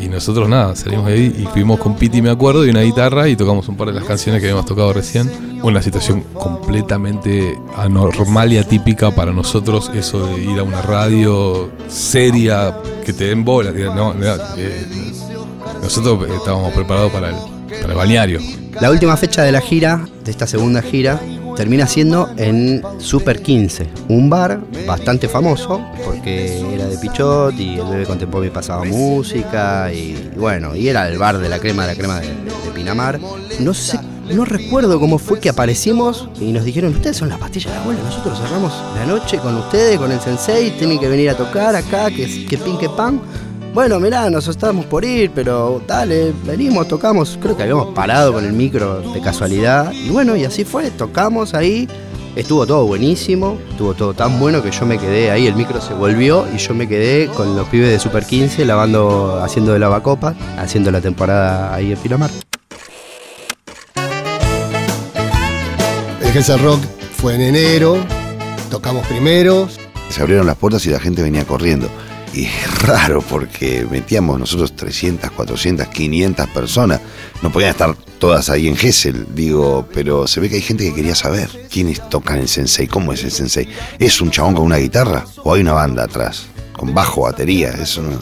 Y 0.01 0.07
nosotros 0.07 0.47
nada, 0.47 0.75
salimos 0.75 1.07
de 1.07 1.13
ahí 1.13 1.35
y 1.39 1.45
fuimos 1.45 1.79
con 1.79 1.95
Piti, 1.95 2.21
me 2.21 2.29
acuerdo, 2.29 2.65
y 2.65 2.69
una 2.69 2.81
guitarra 2.81 3.27
y 3.27 3.35
tocamos 3.35 3.67
un 3.67 3.75
par 3.75 3.87
de 3.87 3.93
las 3.93 4.03
canciones 4.03 4.41
que 4.41 4.47
habíamos 4.47 4.65
tocado 4.65 4.93
recién. 4.93 5.59
Una 5.63 5.81
situación 5.81 6.23
completamente 6.33 7.57
anormal 7.75 8.53
y 8.53 8.57
atípica 8.57 9.11
para 9.11 9.31
nosotros, 9.31 9.91
eso 9.95 10.27
de 10.27 10.43
ir 10.43 10.59
a 10.59 10.63
una 10.63 10.81
radio 10.81 11.69
seria, 11.87 12.77
que 13.05 13.13
te 13.13 13.25
den 13.25 13.43
bola. 13.43 13.73
que 13.73 13.85
No, 13.85 14.13
no, 14.13 14.25
eh, 14.57 14.85
nosotros 15.81 16.29
estábamos 16.29 16.73
preparados 16.73 17.11
para 17.11 17.29
el, 17.29 17.35
para 17.81 17.93
el 17.93 17.97
balneario. 17.97 18.39
La 18.79 18.91
última 18.91 19.17
fecha 19.17 19.41
de 19.41 19.51
la 19.51 19.61
gira, 19.61 20.07
de 20.23 20.29
esta 20.29 20.45
segunda 20.45 20.83
gira, 20.83 21.19
termina 21.57 21.87
siendo 21.87 22.29
en 22.37 22.83
Super 22.99 23.41
15, 23.41 23.87
un 24.09 24.29
bar 24.29 24.61
bastante 24.85 25.27
famoso 25.27 25.83
porque 26.05 26.63
Pichot 26.97 27.53
y 27.59 27.79
el 27.79 27.87
bebé 27.87 28.05
Contemporáneo 28.05 28.53
pasaba 28.53 28.83
música 28.83 29.91
y, 29.91 30.31
bueno, 30.35 30.75
y 30.75 30.87
era 30.87 31.07
el 31.07 31.17
bar 31.17 31.37
de 31.37 31.49
la 31.49 31.59
crema 31.59 31.85
de 31.85 31.93
la 31.93 31.97
crema 31.97 32.19
de, 32.19 32.27
Pinamar. 32.73 33.19
No 33.59 33.73
sé, 33.73 33.99
no 34.29 34.45
recuerdo 34.45 34.99
cómo 34.99 35.17
fue 35.17 35.39
que 35.39 35.49
aparecimos 35.49 36.29
y 36.39 36.51
nos 36.51 36.63
dijeron, 36.63 36.93
ustedes 36.93 37.17
son 37.17 37.29
las 37.29 37.39
pastillas 37.39 37.73
de 37.73 37.79
abuela, 37.79 38.01
nosotros 38.03 38.37
cerramos 38.39 38.73
la 38.95 39.05
noche 39.05 39.39
con 39.39 39.55
ustedes, 39.57 39.97
con 39.97 40.11
el 40.11 40.19
sensei, 40.19 40.71
tienen 40.71 40.99
que 40.99 41.07
venir 41.07 41.29
a 41.29 41.37
tocar 41.37 41.75
acá, 41.75 42.09
que, 42.09 42.45
que 42.45 42.57
pin 42.57 42.77
que 42.77 42.89
pan. 42.89 43.19
Bueno, 43.73 43.99
mirá, 43.99 44.29
nos 44.31 44.47
estábamos 44.47 44.85
por 44.85 45.05
ir, 45.05 45.29
pero 45.35 45.81
dale, 45.85 46.33
venimos, 46.45 46.87
tocamos. 46.87 47.37
Creo 47.39 47.55
que 47.55 47.61
habíamos 47.61 47.93
parado 47.93 48.33
con 48.33 48.43
el 48.43 48.53
micro 48.53 49.01
de 49.13 49.21
casualidad. 49.21 49.91
Y 49.91 50.09
bueno, 50.09 50.35
y 50.35 50.45
así 50.45 50.65
fue, 50.65 50.89
tocamos 50.89 51.53
ahí. 51.53 51.87
Estuvo 52.37 52.67
todo 52.67 52.85
buenísimo, 52.85 53.57
estuvo 53.71 53.95
todo 53.95 54.13
tan 54.13 54.39
bueno 54.39 54.61
que 54.61 54.69
yo 54.69 54.85
me 54.85 54.99
quedé 54.99 55.31
ahí, 55.31 55.47
el 55.47 55.55
micro 55.55 55.81
se 55.81 55.95
volvió 55.95 56.45
y 56.53 56.59
yo 56.59 56.75
me 56.75 56.87
quedé 56.87 57.29
con 57.29 57.55
los 57.55 57.67
pibes 57.67 57.89
de 57.89 57.97
Super 57.97 58.27
15 58.27 58.63
lavando, 58.63 59.41
haciendo 59.43 59.73
de 59.73 59.79
lavacopas, 59.79 60.35
haciendo 60.55 60.91
la 60.91 61.01
temporada 61.01 61.73
ahí 61.73 61.91
en 61.91 61.97
Pinamar. 61.97 62.29
El 66.21 66.37
Hessel 66.37 66.59
Rock 66.59 66.79
fue 67.15 67.33
en 67.33 67.41
enero, 67.41 67.97
tocamos 68.69 69.07
primero, 69.07 69.67
Se 70.09 70.21
abrieron 70.21 70.45
las 70.45 70.57
puertas 70.57 70.85
y 70.85 70.91
la 70.91 70.99
gente 70.99 71.23
venía 71.23 71.43
corriendo. 71.43 71.89
Y 72.33 72.45
es 72.45 72.81
raro 72.83 73.21
porque 73.21 73.85
metíamos 73.89 74.39
nosotros 74.39 74.75
300, 74.75 75.31
400, 75.31 75.87
500 75.87 76.47
personas. 76.49 77.01
No 77.41 77.51
podían 77.51 77.71
estar 77.71 77.95
todas 78.19 78.49
ahí 78.49 78.67
en 78.67 78.75
Gessel, 78.75 79.25
digo, 79.33 79.87
pero 79.93 80.27
se 80.27 80.39
ve 80.39 80.49
que 80.49 80.55
hay 80.55 80.61
gente 80.61 80.83
que 80.83 80.93
quería 80.93 81.15
saber 81.15 81.49
quiénes 81.71 82.07
tocan 82.09 82.39
el 82.39 82.47
sensei, 82.47 82.87
cómo 82.87 83.13
es 83.13 83.23
el 83.23 83.31
sensei. 83.31 83.67
¿Es 83.99 84.21
un 84.21 84.31
chabón 84.31 84.55
con 84.55 84.65
una 84.65 84.77
guitarra 84.77 85.25
o 85.43 85.53
hay 85.53 85.61
una 85.61 85.73
banda 85.73 86.03
atrás? 86.03 86.47
Con 86.73 86.93
bajo, 86.93 87.21
batería, 87.21 87.71
eso 87.71 88.01
no... 88.01 88.19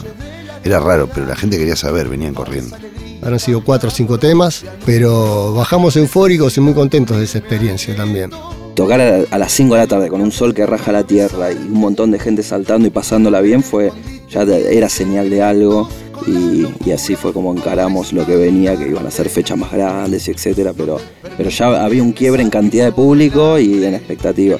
Era 0.64 0.80
raro, 0.80 1.08
pero 1.12 1.26
la 1.26 1.36
gente 1.36 1.58
quería 1.58 1.76
saber, 1.76 2.08
venían 2.08 2.34
corriendo. 2.34 2.76
habrán 3.22 3.38
sido 3.38 3.62
cuatro 3.62 3.88
o 3.88 3.92
cinco 3.92 4.18
temas, 4.18 4.64
pero 4.84 5.54
bajamos 5.54 5.96
eufóricos 5.96 6.56
y 6.56 6.60
muy 6.60 6.74
contentos 6.74 7.18
de 7.18 7.24
esa 7.24 7.38
experiencia 7.38 7.94
también. 7.94 8.30
Tocar 8.76 9.00
a, 9.00 9.24
a 9.30 9.38
las 9.38 9.52
5 9.52 9.74
de 9.74 9.80
la 9.80 9.86
tarde 9.86 10.08
con 10.08 10.20
un 10.20 10.30
sol 10.30 10.52
que 10.54 10.66
raja 10.66 10.92
la 10.92 11.02
tierra 11.04 11.50
y 11.50 11.56
un 11.56 11.80
montón 11.80 12.10
de 12.10 12.18
gente 12.18 12.42
saltando 12.42 12.86
y 12.86 12.90
pasándola 12.90 13.40
bien 13.40 13.62
fue 13.62 13.90
ya 14.28 14.44
de- 14.44 14.76
era 14.76 14.88
señal 14.90 15.30
de 15.30 15.42
algo 15.42 15.88
y, 16.26 16.66
y 16.86 16.92
así 16.92 17.16
fue 17.16 17.32
como 17.32 17.52
encaramos 17.54 18.12
lo 18.12 18.26
que 18.26 18.36
venía, 18.36 18.76
que 18.76 18.86
iban 18.88 19.06
a 19.06 19.10
ser 19.10 19.30
fechas 19.30 19.56
más 19.56 19.72
grandes 19.72 20.28
y 20.28 20.30
etcétera, 20.32 20.72
pero, 20.76 20.98
pero 21.38 21.48
ya 21.48 21.84
había 21.84 22.02
un 22.02 22.12
quiebre 22.12 22.42
en 22.42 22.50
cantidad 22.50 22.84
de 22.84 22.92
público 22.92 23.58
y 23.58 23.82
en 23.82 23.94
expectativa. 23.94 24.58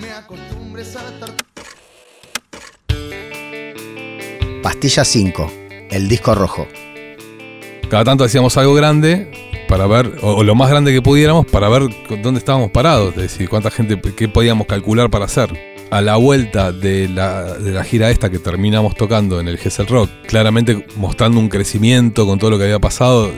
Pastilla 4.63 5.05
5, 5.05 5.51
el 5.91 6.09
disco 6.09 6.35
rojo. 6.35 6.67
Cada 7.91 8.05
tanto 8.05 8.25
hacíamos 8.25 8.57
algo 8.57 8.75
grande 8.75 9.31
para 9.69 9.87
ver, 9.87 10.13
o, 10.23 10.43
lo 10.43 10.55
más 10.55 10.71
grande 10.71 10.93
que 10.93 11.03
pudiéramos, 11.03 11.47
para 11.47 11.69
ver 11.69 11.83
dónde 12.23 12.39
estábamos 12.39 12.71
parados, 12.71 13.11
es 13.17 13.23
decir, 13.23 13.49
cuánta 13.49 13.71
gente, 13.71 14.01
qué 14.17 14.29
podíamos 14.29 14.67
calcular 14.67 15.11
para 15.11 15.27
hacer. 15.27 15.77
a 15.91 16.01
la 16.01 16.17
vuelta 16.17 16.73
de 16.73 17.09
la, 17.09 17.85
gira 17.85 18.11
esta 18.11 18.29
que 18.29 18.39
terminamos 18.39 18.97
tocando 18.97 19.39
en 19.41 19.49
el 19.49 19.59
Gessel 19.59 19.87
Rock, 19.87 20.11
claramente 20.27 20.85
mostrando 20.97 21.39
un 21.39 21.49
crecimiento 21.49 22.27
con 22.27 22.39
todo 22.39 22.51
lo 22.51 22.59
que 22.59 22.65
había 22.65 22.81
pasado. 22.81 23.31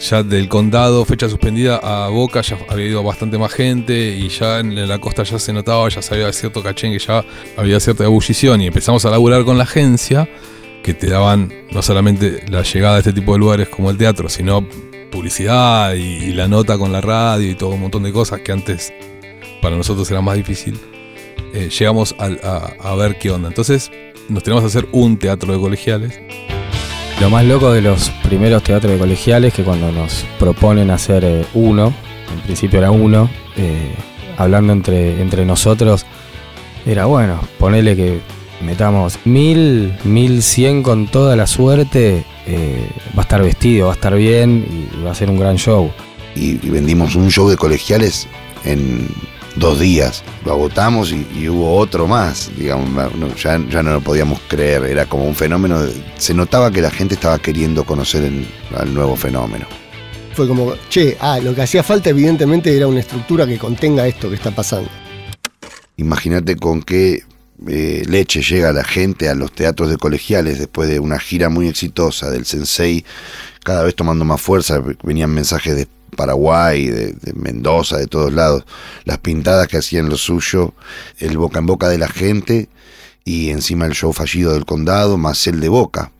Ya 0.00 0.22
del 0.22 0.48
condado, 0.48 1.04
fecha 1.04 1.28
suspendida, 1.28 1.76
a 1.82 2.08
Boca 2.08 2.40
ya 2.40 2.56
había 2.68 2.86
ido 2.86 3.02
bastante 3.02 3.36
más 3.36 3.52
gente 3.52 4.16
y 4.16 4.28
ya 4.28 4.60
en 4.60 4.88
la 4.88 5.00
costa 5.00 5.24
ya 5.24 5.40
se 5.40 5.52
notaba, 5.52 5.88
ya 5.88 6.02
sabía 6.02 6.32
cierto 6.32 6.62
cachén 6.62 6.92
que 6.92 7.00
ya 7.00 7.24
había 7.56 7.80
cierta 7.80 8.04
ebullición 8.04 8.60
y 8.60 8.68
empezamos 8.68 9.04
a 9.04 9.10
laburar 9.10 9.44
con 9.44 9.58
la 9.58 9.64
agencia 9.64 10.28
que 10.84 10.94
te 10.94 11.08
daban 11.08 11.52
no 11.72 11.82
solamente 11.82 12.44
la 12.48 12.62
llegada 12.62 12.96
a 12.96 12.98
este 13.00 13.12
tipo 13.12 13.32
de 13.32 13.40
lugares 13.40 13.68
como 13.68 13.90
el 13.90 13.98
teatro, 13.98 14.28
sino 14.28 14.66
publicidad 15.10 15.94
y, 15.94 16.32
la 16.32 16.48
nota 16.48 16.78
con 16.78 16.92
la 16.92 17.00
radio 17.00 17.50
y 17.50 17.54
todo 17.54 17.70
un 17.70 17.80
montón 17.80 18.02
de 18.02 18.12
cosas 18.12 18.40
que 18.40 18.52
antes 18.52 18.92
para 19.60 19.76
nosotros 19.76 20.10
era 20.10 20.20
más 20.20 20.36
difícil. 20.36 20.78
Eh, 21.54 21.70
llegamos 21.70 22.14
a, 22.18 22.26
a 22.80 22.94
ver 22.94 23.18
qué 23.18 23.30
onda. 23.30 23.48
Entonces 23.48 23.90
nos 24.28 24.42
tenemos 24.42 24.62
que 24.62 24.68
hacer 24.68 24.88
un 24.92 25.18
teatro 25.18 25.52
de 25.52 25.60
colegiales. 25.60 26.20
Lo 27.20 27.30
más 27.30 27.44
loco 27.44 27.72
de 27.72 27.82
los 27.82 28.10
primeros 28.22 28.62
teatros 28.62 28.92
de 28.92 28.98
colegiales 28.98 29.52
que 29.52 29.64
cuando 29.64 29.90
nos 29.90 30.24
proponen 30.38 30.90
hacer 30.90 31.24
eh, 31.24 31.44
uno, 31.54 31.92
en 32.32 32.40
principio 32.42 32.78
era 32.78 32.92
uno, 32.92 33.28
eh, 33.56 33.92
hablando 34.36 34.72
entre, 34.72 35.20
entre 35.20 35.44
nosotros, 35.44 36.06
era 36.86 37.06
bueno, 37.06 37.40
ponele 37.58 37.96
que 37.96 38.20
metamos 38.64 39.18
mil, 39.24 39.92
mil 40.04 40.42
cien 40.42 40.84
con 40.84 41.08
toda 41.08 41.34
la 41.34 41.48
suerte, 41.48 42.24
eh, 42.48 42.88
va 43.16 43.22
a 43.22 43.22
estar 43.22 43.42
vestido, 43.42 43.86
va 43.86 43.92
a 43.92 43.94
estar 43.94 44.14
bien 44.16 44.88
y 45.00 45.04
va 45.04 45.12
a 45.12 45.14
ser 45.14 45.30
un 45.30 45.38
gran 45.38 45.56
show. 45.56 45.92
y, 46.34 46.64
y 46.66 46.70
vendimos 46.70 47.14
un 47.14 47.30
show 47.30 47.48
de 47.48 47.56
colegiales 47.56 48.26
en 48.64 49.06
dos 49.56 49.78
días. 49.80 50.22
Lo 50.44 50.52
agotamos 50.52 51.12
y, 51.12 51.26
y 51.36 51.48
hubo 51.48 51.76
otro 51.76 52.06
más. 52.06 52.50
Digamos, 52.56 52.88
no, 53.16 53.34
ya, 53.34 53.60
ya 53.70 53.82
no 53.82 53.92
lo 53.92 54.00
podíamos 54.00 54.40
creer. 54.48 54.84
Era 54.84 55.06
como 55.06 55.24
un 55.24 55.34
fenómeno. 55.34 55.80
de- 55.82 55.92
se 56.16 56.32
notaba 56.34 56.70
que 56.70 56.80
la 56.80 56.90
gente 56.90 57.14
estaba 57.14 57.38
queriendo 57.38 57.84
conocer 57.84 58.24
el, 58.24 58.46
al 58.76 58.94
nuevo 58.94 59.16
fenómeno. 59.16 59.66
Fue 60.34 60.46
como, 60.46 60.74
che, 60.88 61.16
ah, 61.20 61.40
lo 61.42 61.52
que 61.54 61.62
hacía 61.62 61.82
falta 61.82 62.10
evidentemente 62.10 62.76
era 62.76 62.86
una 62.86 63.00
estructura 63.00 63.46
que 63.46 63.58
contenga 63.58 64.06
esto 64.06 64.28
que 64.28 64.36
está 64.36 64.52
pasando. 64.52 64.88
Imagínate 65.96 66.54
con 66.56 66.82
qué 66.82 67.22
eh, 67.66 68.04
leche 68.06 68.42
llega 68.42 68.72
la 68.72 68.84
gente 68.84 69.28
a 69.28 69.34
los 69.34 69.52
teatros 69.52 69.90
de 69.90 69.96
colegiales 69.96 70.58
después 70.58 70.88
de 70.88 71.00
una 71.00 71.18
gira 71.18 71.48
muy 71.48 71.68
exitosa 71.68 72.30
del 72.30 72.44
Sensei, 72.46 73.04
cada 73.64 73.82
vez 73.82 73.94
tomando 73.94 74.24
más 74.24 74.40
fuerza. 74.40 74.82
Venían 75.02 75.30
mensajes 75.30 75.74
de 75.76 75.88
Paraguay, 76.16 76.86
de, 76.86 77.12
de 77.12 77.32
Mendoza, 77.34 77.96
de 77.96 78.06
todos 78.06 78.32
lados. 78.32 78.64
Las 79.04 79.18
pintadas 79.18 79.66
que 79.68 79.78
hacían 79.78 80.08
lo 80.08 80.16
suyo, 80.16 80.74
el 81.18 81.36
boca 81.36 81.58
en 81.58 81.66
boca 81.66 81.88
de 81.88 81.98
la 81.98 82.08
gente 82.08 82.68
y 83.24 83.50
encima 83.50 83.86
el 83.86 83.92
show 83.92 84.12
fallido 84.12 84.54
del 84.54 84.64
condado, 84.64 85.18
más 85.18 85.46
el 85.46 85.60
de 85.60 85.68
boca. 85.68 86.12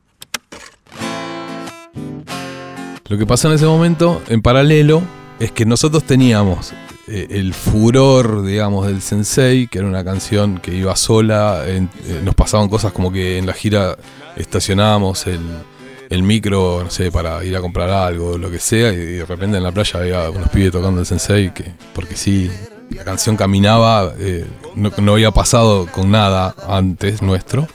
Lo 3.08 3.16
que 3.16 3.24
pasó 3.24 3.48
en 3.48 3.54
ese 3.54 3.64
momento, 3.64 4.22
en 4.28 4.42
paralelo, 4.42 5.02
es 5.40 5.50
que 5.50 5.64
nosotros 5.64 6.04
teníamos 6.04 6.74
eh, 7.10 7.26
el 7.30 7.54
furor, 7.54 8.44
digamos, 8.44 8.86
del 8.86 9.00
Sensei, 9.00 9.66
que 9.66 9.78
era 9.78 9.88
una 9.88 10.04
canción 10.04 10.58
que 10.58 10.74
iba 10.74 10.94
sola. 10.94 11.64
eh, 11.66 11.86
nos 12.22 12.34
pasaban 12.34 12.68
cosas 12.68 12.92
como 12.92 13.10
que 13.10 13.38
en 13.38 13.46
la 13.46 13.54
gira 13.54 13.96
estacionábamos 14.36 15.26
el, 15.26 16.22
micro, 16.22 16.82
no 16.84 16.90
sé, 16.90 17.10
para 17.10 17.42
ir 17.44 17.56
a 17.56 17.60
comprar 17.60 17.88
algo, 17.90 18.36
lo 18.36 18.50
que 18.50 18.58
sea, 18.58 18.92
y 18.92 18.96
de 18.96 19.24
repente 19.24 19.56
en 19.56 19.62
la 19.62 19.72
playa 19.72 20.00
había 20.00 20.30
unos 20.30 20.50
pibes 20.50 20.72
tocando 20.72 21.00
el 21.00 21.06
Sensei, 21.06 21.52
que, 21.52 21.72
porque 21.94 22.14
sí, 22.14 22.50
la 22.90 23.04
canción 23.04 23.36
caminaba, 23.36 24.12
eh, 24.18 24.46
no, 24.74 25.12
había 25.12 25.30
pasado 25.30 25.86
con 25.86 26.10
nada 26.10 26.54
antes 26.68 27.22
nuestro. 27.22 27.66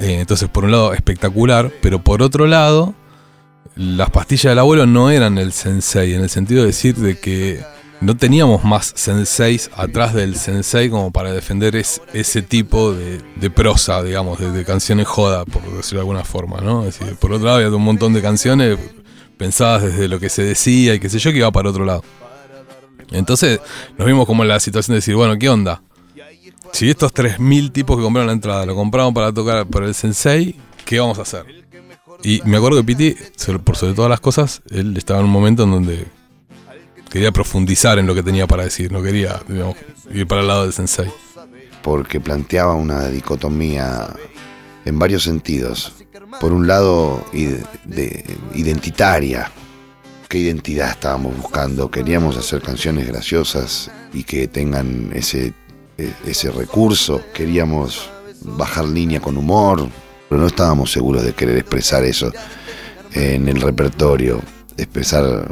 Entonces, 0.00 0.48
por 0.48 0.64
un 0.64 0.72
lado, 0.72 0.92
espectacular, 0.92 1.72
pero 1.80 2.02
por 2.02 2.20
otro 2.22 2.46
lado, 2.46 2.94
las 3.76 4.10
pastillas 4.10 4.50
del 4.50 4.58
abuelo 4.58 4.86
no 4.86 5.10
eran 5.10 5.38
el 5.38 5.52
sensei, 5.52 6.14
en 6.14 6.22
el 6.22 6.30
sentido 6.30 6.62
de 6.62 6.68
decir 6.68 6.96
de 6.96 7.18
que 7.18 7.64
no 8.00 8.16
teníamos 8.16 8.64
más 8.64 8.92
senseis 8.94 9.70
atrás 9.76 10.12
del 10.14 10.36
sensei 10.36 10.90
como 10.90 11.10
para 11.10 11.32
defender 11.32 11.76
es- 11.76 12.00
ese 12.12 12.42
tipo 12.42 12.92
de, 12.92 13.50
prosa, 13.50 14.02
digamos, 14.02 14.38
de, 14.38 14.64
canciones 14.64 15.06
joda, 15.06 15.44
por 15.44 15.62
decirlo 15.62 15.98
de 15.98 16.02
alguna 16.02 16.24
forma, 16.24 16.60
¿no? 16.60 16.84
Es 16.84 16.98
decir, 16.98 17.16
por 17.16 17.32
otro 17.32 17.46
lado 17.46 17.58
había 17.58 17.74
un 17.74 17.82
montón 17.84 18.12
de 18.12 18.20
canciones 18.22 18.78
pensadas 19.38 19.82
desde 19.82 20.08
lo 20.08 20.18
que 20.20 20.28
se 20.28 20.42
decía 20.42 20.94
y 20.94 21.00
qué 21.00 21.08
sé 21.08 21.18
yo, 21.18 21.30
que 21.30 21.38
iba 21.38 21.50
para 21.52 21.70
otro 21.70 21.84
lado. 21.84 22.02
Entonces 23.12 23.60
nos 23.96 24.06
vimos 24.06 24.26
como 24.26 24.42
en 24.42 24.48
la 24.48 24.60
situación 24.60 24.94
de 24.94 24.98
decir, 24.98 25.14
bueno, 25.14 25.38
¿qué 25.38 25.48
onda? 25.48 25.82
Si 26.72 26.90
estos 26.90 27.12
3.000 27.14 27.70
tipos 27.72 27.96
que 27.96 28.02
compraron 28.02 28.26
la 28.26 28.32
entrada 28.32 28.66
lo 28.66 28.74
compraron 28.74 29.14
para 29.14 29.32
tocar 29.32 29.66
por 29.66 29.84
el 29.84 29.94
sensei, 29.94 30.56
¿qué 30.84 30.98
vamos 31.00 31.18
a 31.18 31.22
hacer? 31.22 31.44
Y 32.22 32.42
me 32.44 32.56
acuerdo 32.56 32.78
que 32.78 32.84
Piti, 32.84 33.16
por 33.64 33.76
sobre 33.76 33.94
todas 33.94 34.10
las 34.10 34.20
cosas, 34.20 34.62
él 34.70 34.96
estaba 34.96 35.20
en 35.20 35.26
un 35.26 35.30
momento 35.32 35.62
en 35.62 35.70
donde 35.70 36.06
quería 37.10 37.32
profundizar 37.32 37.98
en 37.98 38.06
lo 38.06 38.14
que 38.14 38.22
tenía 38.22 38.46
para 38.46 38.64
decir, 38.64 38.90
no 38.92 39.02
quería 39.02 39.40
ir 40.12 40.26
para 40.26 40.40
el 40.42 40.46
lado 40.48 40.62
del 40.64 40.72
sensei. 40.72 41.10
porque 41.82 42.20
planteaba 42.20 42.74
una 42.74 43.06
dicotomía 43.08 44.08
en 44.84 44.98
varios 44.98 45.22
sentidos. 45.22 45.92
Por 46.40 46.52
un 46.52 46.66
lado, 46.66 47.24
id- 47.32 47.64
de- 47.84 48.24
identitaria. 48.54 49.50
¿Qué 50.28 50.38
identidad 50.38 50.90
estábamos 50.90 51.36
buscando? 51.36 51.88
Queríamos 51.88 52.36
hacer 52.36 52.60
canciones 52.60 53.06
graciosas 53.06 53.88
y 54.12 54.24
que 54.24 54.48
tengan 54.48 55.10
ese, 55.14 55.54
e- 55.96 56.12
ese 56.26 56.50
recurso. 56.50 57.22
Queríamos 57.32 58.10
bajar 58.42 58.84
línea 58.86 59.20
con 59.20 59.36
humor, 59.36 59.88
pero 60.28 60.40
no 60.40 60.48
estábamos 60.48 60.90
seguros 60.90 61.22
de 61.24 61.34
querer 61.34 61.56
expresar 61.58 62.02
eso 62.04 62.32
en 63.12 63.48
el 63.48 63.60
repertorio, 63.60 64.42
expresar 64.76 65.50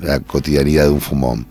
la 0.00 0.20
cotidianidad 0.20 0.84
de 0.84 0.90
un 0.90 1.00
fumón. 1.00 1.46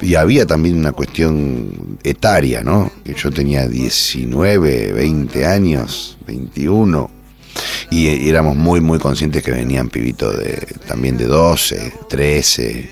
Y 0.00 0.14
había 0.14 0.46
también 0.46 0.78
una 0.78 0.92
cuestión 0.92 1.98
etaria, 2.02 2.62
¿no? 2.62 2.90
Que 3.04 3.14
yo 3.14 3.30
tenía 3.30 3.68
19, 3.68 4.92
20 4.92 5.46
años, 5.46 6.18
21, 6.26 7.10
y 7.90 8.28
éramos 8.28 8.56
muy, 8.56 8.80
muy 8.80 8.98
conscientes 8.98 9.42
que 9.42 9.52
venían 9.52 9.88
pibitos 9.88 10.36
de, 10.38 10.66
también 10.86 11.16
de 11.16 11.26
12, 11.26 11.92
13, 12.08 12.90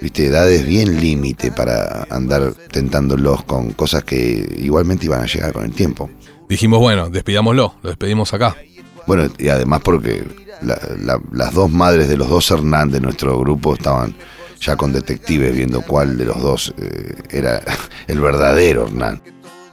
viste, 0.00 0.26
edades 0.26 0.66
bien 0.66 1.00
límite 1.00 1.52
para 1.52 2.06
andar 2.10 2.54
tentándolos 2.72 3.44
con 3.44 3.72
cosas 3.72 4.04
que 4.04 4.56
igualmente 4.58 5.06
iban 5.06 5.22
a 5.22 5.26
llegar 5.26 5.52
con 5.52 5.64
el 5.64 5.72
tiempo. 5.72 6.10
Dijimos, 6.48 6.80
bueno, 6.80 7.08
despidámoslo, 7.08 7.74
lo 7.82 7.88
despedimos 7.88 8.34
acá. 8.34 8.56
Bueno, 9.06 9.30
y 9.38 9.48
además 9.48 9.80
porque 9.84 10.24
la- 10.62 10.78
la- 10.98 11.20
las 11.32 11.52
dos 11.54 11.70
madres 11.70 12.08
de 12.08 12.16
los 12.16 12.28
dos 12.28 12.50
Hernán 12.50 12.90
de 12.90 13.00
nuestro 13.00 13.38
grupo 13.40 13.74
estaban 13.74 14.14
ya 14.60 14.76
con 14.76 14.92
detectives 14.92 15.54
viendo 15.56 15.80
cuál 15.82 16.18
de 16.18 16.24
los 16.26 16.40
dos 16.42 16.74
eh, 16.78 17.14
era 17.30 17.62
el 18.06 18.20
verdadero 18.20 18.86
Hernán. 18.86 19.22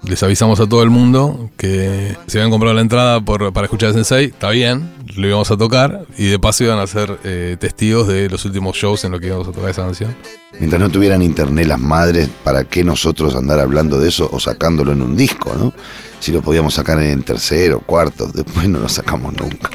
Les 0.03 0.21
avisamos 0.23 0.59
a 0.61 0.67
todo 0.69 0.83
el 0.83 0.89
mundo 0.89 1.49
que 1.57 2.15
si 2.27 2.37
habían 2.37 2.51
comprado 2.51 2.73
la 2.75 2.81
entrada 2.81 3.19
por, 3.19 3.51
para 3.51 3.65
escuchar 3.65 3.89
a 3.89 3.93
Sensei, 3.93 4.25
está 4.25 4.51
bien, 4.51 4.89
lo 5.17 5.27
íbamos 5.27 5.51
a 5.51 5.57
tocar 5.57 6.05
y 6.17 6.27
de 6.27 6.39
paso 6.39 6.63
iban 6.63 6.79
a 6.79 6.87
ser 6.87 7.17
eh, 7.25 7.57
testigos 7.59 8.07
de 8.07 8.29
los 8.29 8.45
últimos 8.45 8.77
shows 8.77 9.03
en 9.03 9.11
los 9.11 9.19
que 9.19 9.27
íbamos 9.27 9.47
a 9.49 9.51
tocar 9.51 9.69
esa 9.71 9.83
canción. 9.83 10.15
Mientras 10.59 10.79
no 10.81 10.89
tuvieran 10.89 11.21
internet 11.21 11.67
las 11.67 11.79
madres, 11.79 12.29
¿para 12.43 12.63
qué 12.63 12.85
nosotros 12.85 13.35
andar 13.35 13.59
hablando 13.59 13.99
de 13.99 14.07
eso 14.07 14.29
o 14.31 14.39
sacándolo 14.39 14.93
en 14.93 15.01
un 15.01 15.17
disco, 15.17 15.53
no? 15.59 15.73
Si 16.21 16.31
lo 16.31 16.41
podíamos 16.41 16.75
sacar 16.75 17.01
en 17.01 17.23
tercero, 17.23 17.81
cuarto, 17.81 18.27
después 18.27 18.69
no 18.69 18.79
lo 18.79 18.87
sacamos 18.87 19.33
nunca. 19.33 19.69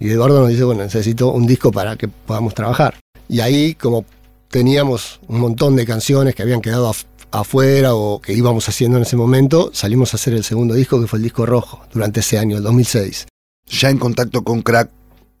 Y 0.00 0.10
Eduardo 0.10 0.40
nos 0.40 0.48
dice, 0.48 0.64
bueno, 0.64 0.82
necesito 0.82 1.30
un 1.30 1.46
disco 1.46 1.70
para 1.70 1.96
que 1.96 2.08
podamos 2.08 2.54
trabajar. 2.54 2.98
Y 3.28 3.40
ahí, 3.40 3.74
como 3.74 4.04
teníamos 4.48 5.20
un 5.28 5.40
montón 5.40 5.76
de 5.76 5.86
canciones 5.86 6.34
que 6.34 6.42
habían 6.42 6.60
quedado 6.62 6.90
af- 6.90 7.04
afuera 7.30 7.94
o 7.94 8.20
que 8.20 8.32
íbamos 8.32 8.68
haciendo 8.68 8.96
en 8.96 9.02
ese 9.02 9.16
momento, 9.16 9.70
salimos 9.72 10.12
a 10.12 10.16
hacer 10.16 10.34
el 10.34 10.42
segundo 10.42 10.74
disco, 10.74 11.00
que 11.00 11.06
fue 11.06 11.18
el 11.18 11.22
disco 11.22 11.46
rojo, 11.46 11.82
durante 11.92 12.20
ese 12.20 12.38
año, 12.38 12.56
el 12.56 12.62
2006. 12.62 13.26
Ya 13.68 13.90
en 13.90 13.98
contacto 13.98 14.42
con 14.42 14.62
Crack, 14.62 14.90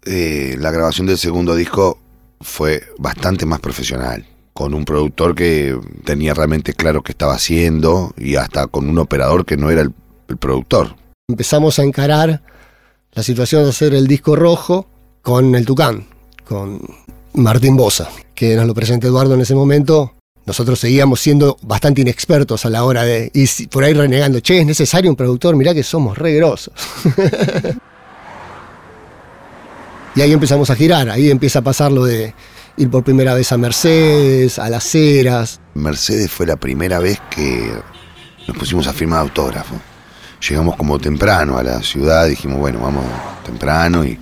eh, 0.04 0.56
la 0.60 0.70
grabación 0.70 1.06
del 1.06 1.18
segundo 1.18 1.56
disco 1.56 1.98
fue 2.40 2.82
bastante 2.98 3.46
más 3.46 3.60
profesional, 3.60 4.24
con 4.52 4.74
un 4.74 4.84
productor 4.84 5.34
que 5.34 5.76
tenía 6.04 6.32
realmente 6.34 6.74
claro 6.74 7.02
qué 7.02 7.12
estaba 7.12 7.34
haciendo 7.34 8.14
y 8.16 8.36
hasta 8.36 8.66
con 8.66 8.88
un 8.88 8.98
operador 8.98 9.44
que 9.44 9.56
no 9.56 9.70
era 9.70 9.80
el, 9.82 9.92
el 10.28 10.36
productor. 10.36 10.94
Empezamos 11.28 11.78
a 11.78 11.82
encarar 11.82 12.42
la 13.12 13.22
situación 13.22 13.64
de 13.64 13.70
hacer 13.70 13.94
el 13.94 14.06
disco 14.06 14.36
rojo 14.36 14.86
con 15.22 15.54
el 15.54 15.66
Tucán, 15.66 16.06
con 16.44 16.80
Martín 17.34 17.76
Bosa, 17.76 18.08
que 18.34 18.56
nos 18.56 18.66
lo 18.66 18.74
presenta 18.74 19.06
Eduardo 19.06 19.34
en 19.34 19.40
ese 19.40 19.54
momento. 19.54 20.14
Nosotros 20.46 20.78
seguíamos 20.80 21.20
siendo 21.20 21.58
bastante 21.62 22.00
inexpertos 22.00 22.64
a 22.64 22.70
la 22.70 22.84
hora 22.84 23.04
de 23.04 23.30
ir 23.34 23.48
por 23.68 23.84
ahí 23.84 23.92
renegando, 23.92 24.40
che, 24.40 24.60
es 24.60 24.66
necesario 24.66 25.10
un 25.10 25.16
productor, 25.16 25.54
mirá 25.54 25.74
que 25.74 25.82
somos 25.82 26.16
re 26.16 26.34
grosos. 26.34 26.72
y 30.16 30.20
ahí 30.22 30.32
empezamos 30.32 30.70
a 30.70 30.76
girar, 30.76 31.10
ahí 31.10 31.30
empieza 31.30 31.58
a 31.60 31.62
pasar 31.62 31.92
lo 31.92 32.04
de 32.04 32.34
ir 32.76 32.90
por 32.90 33.04
primera 33.04 33.34
vez 33.34 33.52
a 33.52 33.58
Mercedes, 33.58 34.58
a 34.58 34.70
Las 34.70 34.94
Heras. 34.94 35.60
Mercedes 35.74 36.30
fue 36.30 36.46
la 36.46 36.56
primera 36.56 36.98
vez 36.98 37.20
que 37.30 37.70
nos 38.48 38.56
pusimos 38.56 38.86
a 38.86 38.92
firmar 38.92 39.20
autógrafo. 39.20 39.76
Llegamos 40.48 40.76
como 40.76 40.98
temprano 40.98 41.58
a 41.58 41.62
la 41.62 41.82
ciudad, 41.82 42.26
dijimos, 42.26 42.58
bueno, 42.58 42.80
vamos 42.80 43.04
temprano 43.44 44.04
y, 44.04 44.18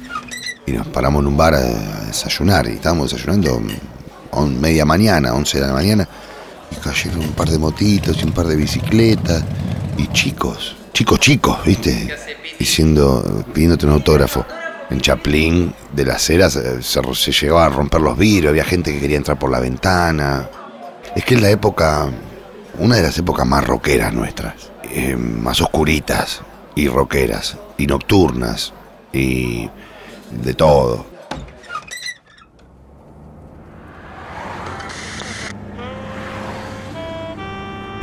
y 0.67 0.73
nos 0.73 0.87
paramos 0.89 1.23
en 1.23 1.29
un 1.29 1.37
bar 1.37 1.55
a, 1.55 1.61
desayunar. 2.07 2.67
Y 2.67 2.73
estábamos 2.73 3.11
desayunando 3.11 3.61
media 4.61 4.85
mañana, 4.85 5.35
11 5.35 5.61
de 5.61 5.67
la 5.67 5.73
mañana, 5.73 6.09
y 6.71 6.77
cayeron 6.77 7.21
un 7.21 7.33
par 7.33 7.49
de 7.49 7.59
motitos 7.59 8.21
y 8.21 8.25
un 8.25 8.33
par 8.33 8.47
de 8.47 8.57
bicicletas 8.57 9.43
y 9.97 10.07
chicos, 10.09 10.77
chicos, 10.93 11.19
chicos, 11.21 11.59
¿viste? 11.65 12.09
Diciendo, 12.59 13.45
pidiéndote 13.53 13.87
un 13.87 13.93
autógrafo. 13.93 14.45
En 14.91 15.01
Chaplin 15.03 15.75
de 15.93 16.05
las 16.07 16.31
eras 16.31 16.57
eh, 16.57 16.83
se, 16.83 17.03
se 17.15 17.33
llegaba 17.33 17.67
a 17.67 17.69
romper 17.69 18.01
los 18.01 18.17
vidrios, 18.17 18.51
había 18.51 18.65
gente 18.65 18.91
que 18.93 19.01
quería 19.01 19.19
entrar 19.19 19.39
por 19.39 19.51
la 19.51 19.61
ventana. 19.61 20.49
Es 21.15 21.25
que 21.25 21.35
es 21.35 21.43
la 21.43 21.51
época, 21.51 22.09
una 22.79 22.97
de 22.97 23.03
las 23.03 23.19
épocas 23.19 23.47
más 23.47 23.67
rockeras 23.67 24.13
nuestras, 24.13 24.71
eh, 24.85 25.17
más 25.17 25.61
oscuritas 25.61 26.43
y 26.75 26.89
rockeras, 26.89 27.57
y 27.77 27.87
nocturnas, 27.87 28.73
y 29.13 29.69
de 30.31 30.55
todo. 30.55 31.07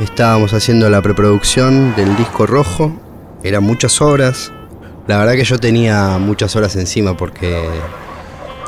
Estábamos 0.00 0.52
haciendo 0.52 0.90
la 0.90 1.00
preproducción 1.00 1.94
del 1.96 2.14
disco 2.16 2.46
rojo, 2.46 2.92
eran 3.42 3.64
muchas 3.64 4.00
horas. 4.02 4.52
La 5.06 5.16
verdad 5.18 5.34
que 5.34 5.44
yo 5.44 5.58
tenía 5.58 6.18
muchas 6.18 6.54
horas 6.56 6.76
encima 6.76 7.16
porque 7.16 7.66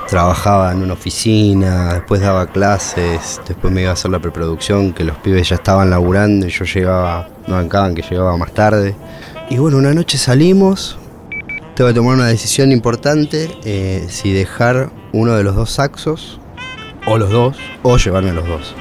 trabajaba 0.08 0.72
en 0.72 0.82
una 0.82 0.94
oficina, 0.94 1.92
después 1.94 2.22
daba 2.22 2.46
clases, 2.46 3.40
después 3.46 3.72
me 3.72 3.82
iba 3.82 3.90
a 3.90 3.92
hacer 3.92 4.10
la 4.10 4.18
preproducción, 4.18 4.92
que 4.92 5.04
los 5.04 5.16
pibes 5.18 5.50
ya 5.50 5.56
estaban 5.56 5.90
laburando 5.90 6.46
y 6.46 6.50
yo 6.50 6.64
llegaba, 6.64 7.28
no 7.46 7.56
bancaban 7.56 7.94
que 7.94 8.02
llegaba 8.02 8.36
más 8.36 8.52
tarde. 8.52 8.96
Y 9.50 9.58
bueno, 9.58 9.76
una 9.76 9.92
noche 9.92 10.16
salimos, 10.16 10.98
tengo 11.74 11.88
que 11.88 11.94
tomar 11.94 12.14
una 12.14 12.26
decisión 12.26 12.72
importante, 12.72 13.50
eh, 13.64 14.06
si 14.08 14.32
dejar 14.32 14.90
uno 15.12 15.36
de 15.36 15.44
los 15.44 15.54
dos 15.54 15.70
saxos, 15.72 16.40
o 17.06 17.18
los 17.18 17.30
dos, 17.30 17.56
o 17.82 17.96
llevarme 17.98 18.32
los 18.32 18.46
dos. 18.46 18.74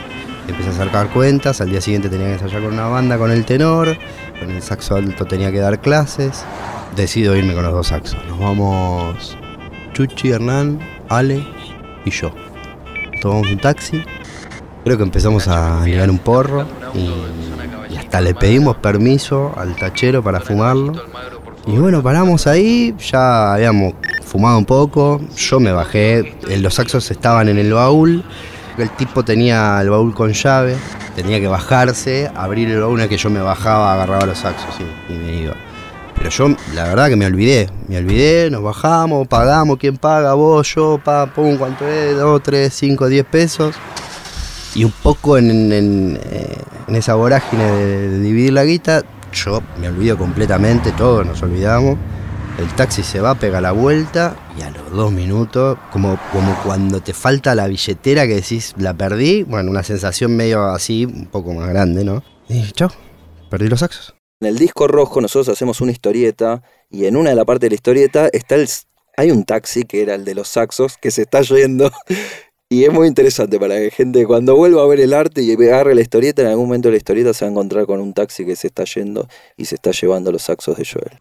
Empecé 0.48 0.70
a 0.70 0.86
sacar 0.86 1.10
cuentas, 1.10 1.60
al 1.60 1.70
día 1.70 1.82
siguiente 1.82 2.08
tenía 2.08 2.28
que 2.28 2.34
ensayar 2.34 2.62
con 2.62 2.74
una 2.74 2.88
banda 2.88 3.18
con 3.18 3.32
el 3.32 3.44
tenor, 3.44 3.98
con 4.40 4.50
el 4.50 4.62
saxo 4.62 4.96
alto 4.96 5.26
tenía 5.26 5.52
que 5.52 5.60
dar 5.60 5.82
clases. 5.82 6.46
Decido 6.96 7.36
irme 7.36 7.54
con 7.54 7.64
los 7.64 7.74
dos 7.74 7.88
saxos. 7.88 8.18
Nos 8.30 8.40
vamos 8.40 9.38
Chuchi, 9.94 10.30
Hernán, 10.30 10.80
Ale 11.10 11.46
y 12.06 12.12
yo. 12.12 12.32
Tomamos 13.22 13.48
un 13.50 13.58
taxi, 13.58 14.04
creo 14.84 14.98
que 14.98 15.04
empezamos 15.04 15.48
a 15.48 15.84
ligar 15.86 16.10
un 16.10 16.20
porro 16.20 16.66
y, 16.94 17.94
y 17.94 17.98
hasta 17.98 18.22
le 18.22 18.34
pedimos 18.36 18.78
permiso 18.78 19.54
al 19.58 19.76
tachero 19.76 20.24
para 20.24 20.40
fumarlo. 20.40 20.94
Y 21.66 21.78
bueno, 21.78 22.02
paramos 22.02 22.48
ahí, 22.48 22.96
ya 22.98 23.54
habíamos 23.54 23.96
fumado 24.24 24.58
un 24.58 24.66
poco, 24.66 25.20
yo 25.36 25.60
me 25.60 25.72
bajé, 25.72 26.38
eh, 26.48 26.58
los 26.60 26.76
saxos 26.76 27.12
estaban 27.12 27.50
en 27.50 27.58
el 27.58 27.74
baúl, 27.74 28.24
el 28.78 28.90
tipo 28.92 29.26
tenía 29.26 29.80
el 29.82 29.90
baúl 29.90 30.14
con 30.14 30.32
llave, 30.32 30.78
tenía 31.16 31.42
que 31.42 31.48
bajarse, 31.48 32.32
abrir 32.36 32.70
el 32.70 32.80
baúl, 32.80 32.94
una 32.94 33.10
que 33.10 33.18
yo 33.18 33.30
me 33.30 33.42
bajaba, 33.42 33.94
agarraba 33.94 34.26
los 34.26 34.38
saxos 34.38 34.76
y, 34.80 35.14
y 35.14 35.18
me 35.18 35.34
iba. 35.34 35.56
Pero 36.18 36.30
yo, 36.30 36.56
la 36.74 36.86
verdad 36.86 37.10
que 37.10 37.16
me 37.16 37.26
olvidé, 37.28 37.70
me 37.88 37.98
olvidé, 37.98 38.50
nos 38.50 38.64
bajamos, 38.64 39.28
pagamos, 39.28 39.78
¿quién 39.78 39.98
paga? 39.98 40.34
Vos, 40.34 40.74
yo, 40.74 41.00
pa, 41.04 41.28
pum, 41.28 41.58
¿cuánto 41.58 41.88
es? 41.88 42.18
Dos, 42.18 42.42
tres, 42.42 42.74
cinco, 42.74 43.08
diez 43.08 43.26
pesos. 43.26 43.76
Y 44.74 44.84
un 44.84 44.92
poco 44.92 45.38
en, 45.38 45.72
en, 45.72 46.20
eh, 46.24 46.58
en 46.88 46.96
esa 46.96 47.16
vorágine 47.16 47.64
de, 47.64 48.20
dividir 48.20 48.54
la 48.54 48.64
guita, 48.64 49.04
yo 49.32 49.62
me 49.80 49.90
olvido 49.90 50.18
completamente, 50.18 50.92
todos 50.92 51.26
nos 51.26 51.42
olvidamos. 51.44 51.98
El 52.58 52.68
taxi 52.74 53.04
se 53.04 53.22
va, 53.22 53.36
pega 53.36 53.62
la 53.62 53.72
vuelta 53.72 54.36
y 54.58 54.64
a 54.64 54.72
los 54.72 54.92
dos 54.92 55.12
minutos, 55.12 55.78
como, 55.92 56.20
como 56.32 56.56
cuando 56.64 57.00
te 57.02 57.14
falta 57.14 57.54
la 57.54 57.68
billetera 57.68 58.26
que 58.26 58.36
decís 58.36 58.74
la 58.78 58.96
perdí, 58.96 59.44
bueno, 59.44 59.70
una 59.70 59.84
sensación 59.84 60.36
medio 60.36 60.66
así, 60.66 61.06
un 61.06 61.28
poco 61.28 61.54
más 61.54 61.70
grande, 61.70 62.04
¿no? 62.04 62.24
Y 62.50 62.72
chao, 62.72 62.92
perdí 63.52 63.68
los 63.68 63.82
saxos. 63.82 64.17
En 64.40 64.48
el 64.48 64.60
disco 64.60 64.88
rojo 64.88 65.20
nosotros 65.20 65.50
hacemos 65.50 65.82
una 65.82 65.92
historieta 65.92 66.62
y 66.92 67.06
en 67.06 67.18
una 67.18 67.32
de 67.32 67.36
la 67.36 67.44
parte 67.44 67.66
de 67.66 67.70
la 67.72 67.76
historieta 67.76 68.30
está 68.32 68.54
el, 68.54 68.70
hay 69.16 69.32
un 69.32 69.44
taxi 69.46 69.82
que 69.82 70.04
era 70.04 70.14
el 70.14 70.26
de 70.26 70.36
los 70.36 70.50
saxos 70.50 70.96
que 70.98 71.10
se 71.10 71.24
está 71.24 71.42
yendo 71.42 71.92
y 72.70 72.84
es 72.84 72.94
muy 72.94 73.08
interesante 73.08 73.60
para 73.60 73.78
que 73.78 73.90
gente 73.90 74.28
cuando 74.28 74.56
vuelva 74.56 74.84
a 74.84 74.86
ver 74.86 75.00
el 75.00 75.16
arte 75.16 75.42
y 75.42 75.54
agarre 75.54 75.96
la 75.96 76.02
historieta, 76.02 76.44
en 76.44 76.50
algún 76.50 76.68
momento 76.68 76.90
de 76.90 76.92
la 76.92 76.98
historieta 76.98 77.34
se 77.34 77.46
va 77.46 77.50
a 77.50 77.52
encontrar 77.52 77.88
con 77.88 78.00
un 78.00 78.14
taxi 78.14 78.46
que 78.46 78.56
se 78.56 78.68
está 78.68 78.84
yendo 78.84 79.28
y 79.56 79.66
se 79.66 79.74
está 79.74 79.90
llevando 79.90 80.32
los 80.32 80.44
saxos 80.44 80.78
de 80.78 80.86
Joel. 80.86 81.20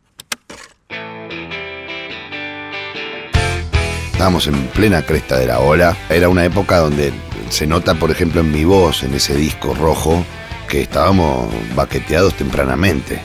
Estábamos 4.13 4.47
en 4.47 4.67
plena 4.69 5.07
cresta 5.07 5.39
de 5.39 5.47
la 5.47 5.61
ola. 5.61 5.97
Era 6.11 6.29
una 6.29 6.45
época 6.45 6.79
donde 6.79 7.13
se 7.49 7.67
nota, 7.67 7.95
por 7.95 8.11
ejemplo, 8.11 8.43
en 8.43 8.53
mi 8.53 8.65
voz, 8.65 9.05
en 9.05 9.15
ese 9.15 9.35
disco 9.35 9.75
rojo, 9.75 10.23
que 10.67 10.83
estábamos 10.83 11.49
baqueteados 11.75 12.35
tempranamente. 12.35 13.21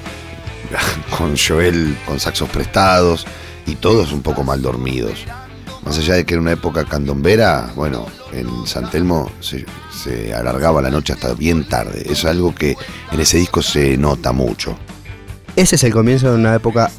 Con 1.17 1.35
Joel 1.37 1.97
con 2.05 2.19
saxos 2.19 2.49
prestados 2.49 3.27
y 3.65 3.75
todos 3.75 4.13
un 4.13 4.21
poco 4.21 4.43
mal 4.43 4.61
dormidos. 4.61 5.25
Más 5.83 5.97
allá 5.97 6.13
de 6.13 6.25
que 6.25 6.35
era 6.35 6.41
una 6.41 6.51
época 6.53 6.85
candombera, 6.85 7.71
bueno, 7.75 8.05
en 8.31 8.67
San 8.67 8.89
Telmo 8.89 9.31
se, 9.39 9.65
se 9.91 10.33
alargaba 10.33 10.81
la 10.81 10.89
noche 10.89 11.13
hasta 11.13 11.33
bien 11.33 11.67
tarde. 11.67 12.05
Es 12.09 12.23
algo 12.23 12.53
que 12.53 12.77
en 13.11 13.19
ese 13.19 13.37
disco 13.37 13.61
se 13.61 13.97
nota 13.97 14.31
mucho. 14.31 14.77
Ese 15.55 15.75
es 15.75 15.83
el 15.83 15.91
comienzo 15.91 16.29
de 16.29 16.35
una 16.35 16.55
época 16.55 16.89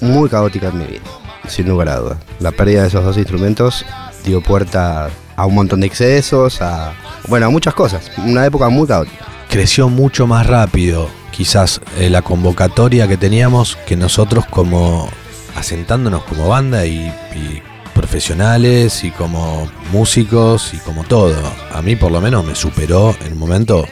muy 0.00 0.28
caótica 0.28 0.68
en 0.68 0.78
mi 0.78 0.84
vida, 0.84 1.02
sin 1.46 1.68
lugar 1.68 1.88
a 1.88 1.96
dudas. 1.96 2.18
La 2.40 2.52
pérdida 2.52 2.82
de 2.82 2.88
esos 2.88 3.04
dos 3.04 3.18
instrumentos 3.18 3.84
dio 4.24 4.40
puerta 4.40 5.10
a 5.36 5.46
un 5.46 5.54
montón 5.54 5.80
de 5.80 5.88
excesos, 5.88 6.62
a, 6.62 6.92
bueno, 7.28 7.46
a 7.46 7.50
muchas 7.50 7.74
cosas. 7.74 8.10
Una 8.18 8.46
época 8.46 8.68
muy 8.68 8.86
caótica. 8.86 9.27
Creció 9.48 9.88
mucho 9.88 10.26
más 10.26 10.46
rápido, 10.46 11.08
quizás 11.30 11.80
eh, 11.98 12.10
la 12.10 12.22
convocatoria 12.22 13.08
que 13.08 13.16
teníamos 13.16 13.76
que 13.86 13.96
nosotros 13.96 14.46
como 14.46 15.08
asentándonos 15.56 16.22
como 16.24 16.48
banda 16.48 16.86
y, 16.86 17.12
y 17.34 17.62
profesionales 17.94 19.02
y 19.02 19.10
como 19.10 19.68
músicos 19.92 20.72
y 20.74 20.78
como 20.78 21.04
todo. 21.04 21.36
A 21.72 21.82
mí 21.82 21.96
por 21.96 22.12
lo 22.12 22.20
menos 22.20 22.44
me 22.44 22.54
superó 22.54 23.16
en 23.24 23.32
un 23.32 23.38
momento 23.38 23.86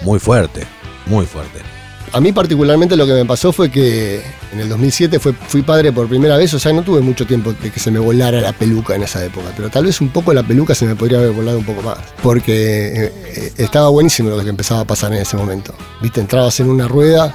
muy 0.00 0.18
fuerte, 0.18 0.66
muy 1.06 1.26
fuerte. 1.26 1.81
A 2.14 2.20
mí 2.20 2.30
particularmente 2.30 2.94
lo 2.94 3.06
que 3.06 3.14
me 3.14 3.24
pasó 3.24 3.52
fue 3.52 3.70
que 3.70 4.20
en 4.52 4.60
el 4.60 4.68
2007 4.68 5.18
fue, 5.18 5.32
fui 5.32 5.62
padre 5.62 5.92
por 5.92 6.08
primera 6.08 6.36
vez, 6.36 6.52
o 6.52 6.58
sea, 6.58 6.70
no 6.70 6.82
tuve 6.82 7.00
mucho 7.00 7.26
tiempo 7.26 7.54
de 7.54 7.70
que 7.70 7.80
se 7.80 7.90
me 7.90 7.98
volara 7.98 8.38
la 8.42 8.52
peluca 8.52 8.94
en 8.94 9.02
esa 9.02 9.24
época, 9.24 9.46
pero 9.56 9.70
tal 9.70 9.86
vez 9.86 9.98
un 10.02 10.10
poco 10.10 10.34
la 10.34 10.42
peluca 10.42 10.74
se 10.74 10.84
me 10.84 10.94
podría 10.94 11.18
haber 11.18 11.30
volado 11.30 11.58
un 11.58 11.64
poco 11.64 11.80
más, 11.80 11.96
porque 12.22 12.52
eh, 12.52 13.12
eh, 13.34 13.52
estaba 13.56 13.88
buenísimo 13.88 14.28
lo 14.28 14.44
que 14.44 14.50
empezaba 14.50 14.80
a 14.80 14.84
pasar 14.84 15.14
en 15.14 15.22
ese 15.22 15.38
momento. 15.38 15.74
Viste, 16.02 16.20
entrabas 16.20 16.60
en 16.60 16.68
una 16.68 16.86
rueda 16.86 17.34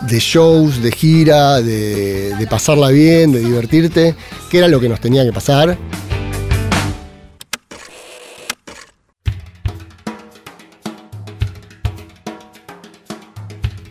de 0.00 0.18
shows, 0.18 0.82
de 0.82 0.90
gira, 0.90 1.60
de, 1.60 2.34
de 2.34 2.46
pasarla 2.46 2.88
bien, 2.88 3.30
de 3.30 3.40
divertirte, 3.40 4.14
que 4.50 4.56
era 4.56 4.68
lo 4.68 4.80
que 4.80 4.88
nos 4.88 5.00
tenía 5.00 5.22
que 5.22 5.32
pasar. 5.34 5.76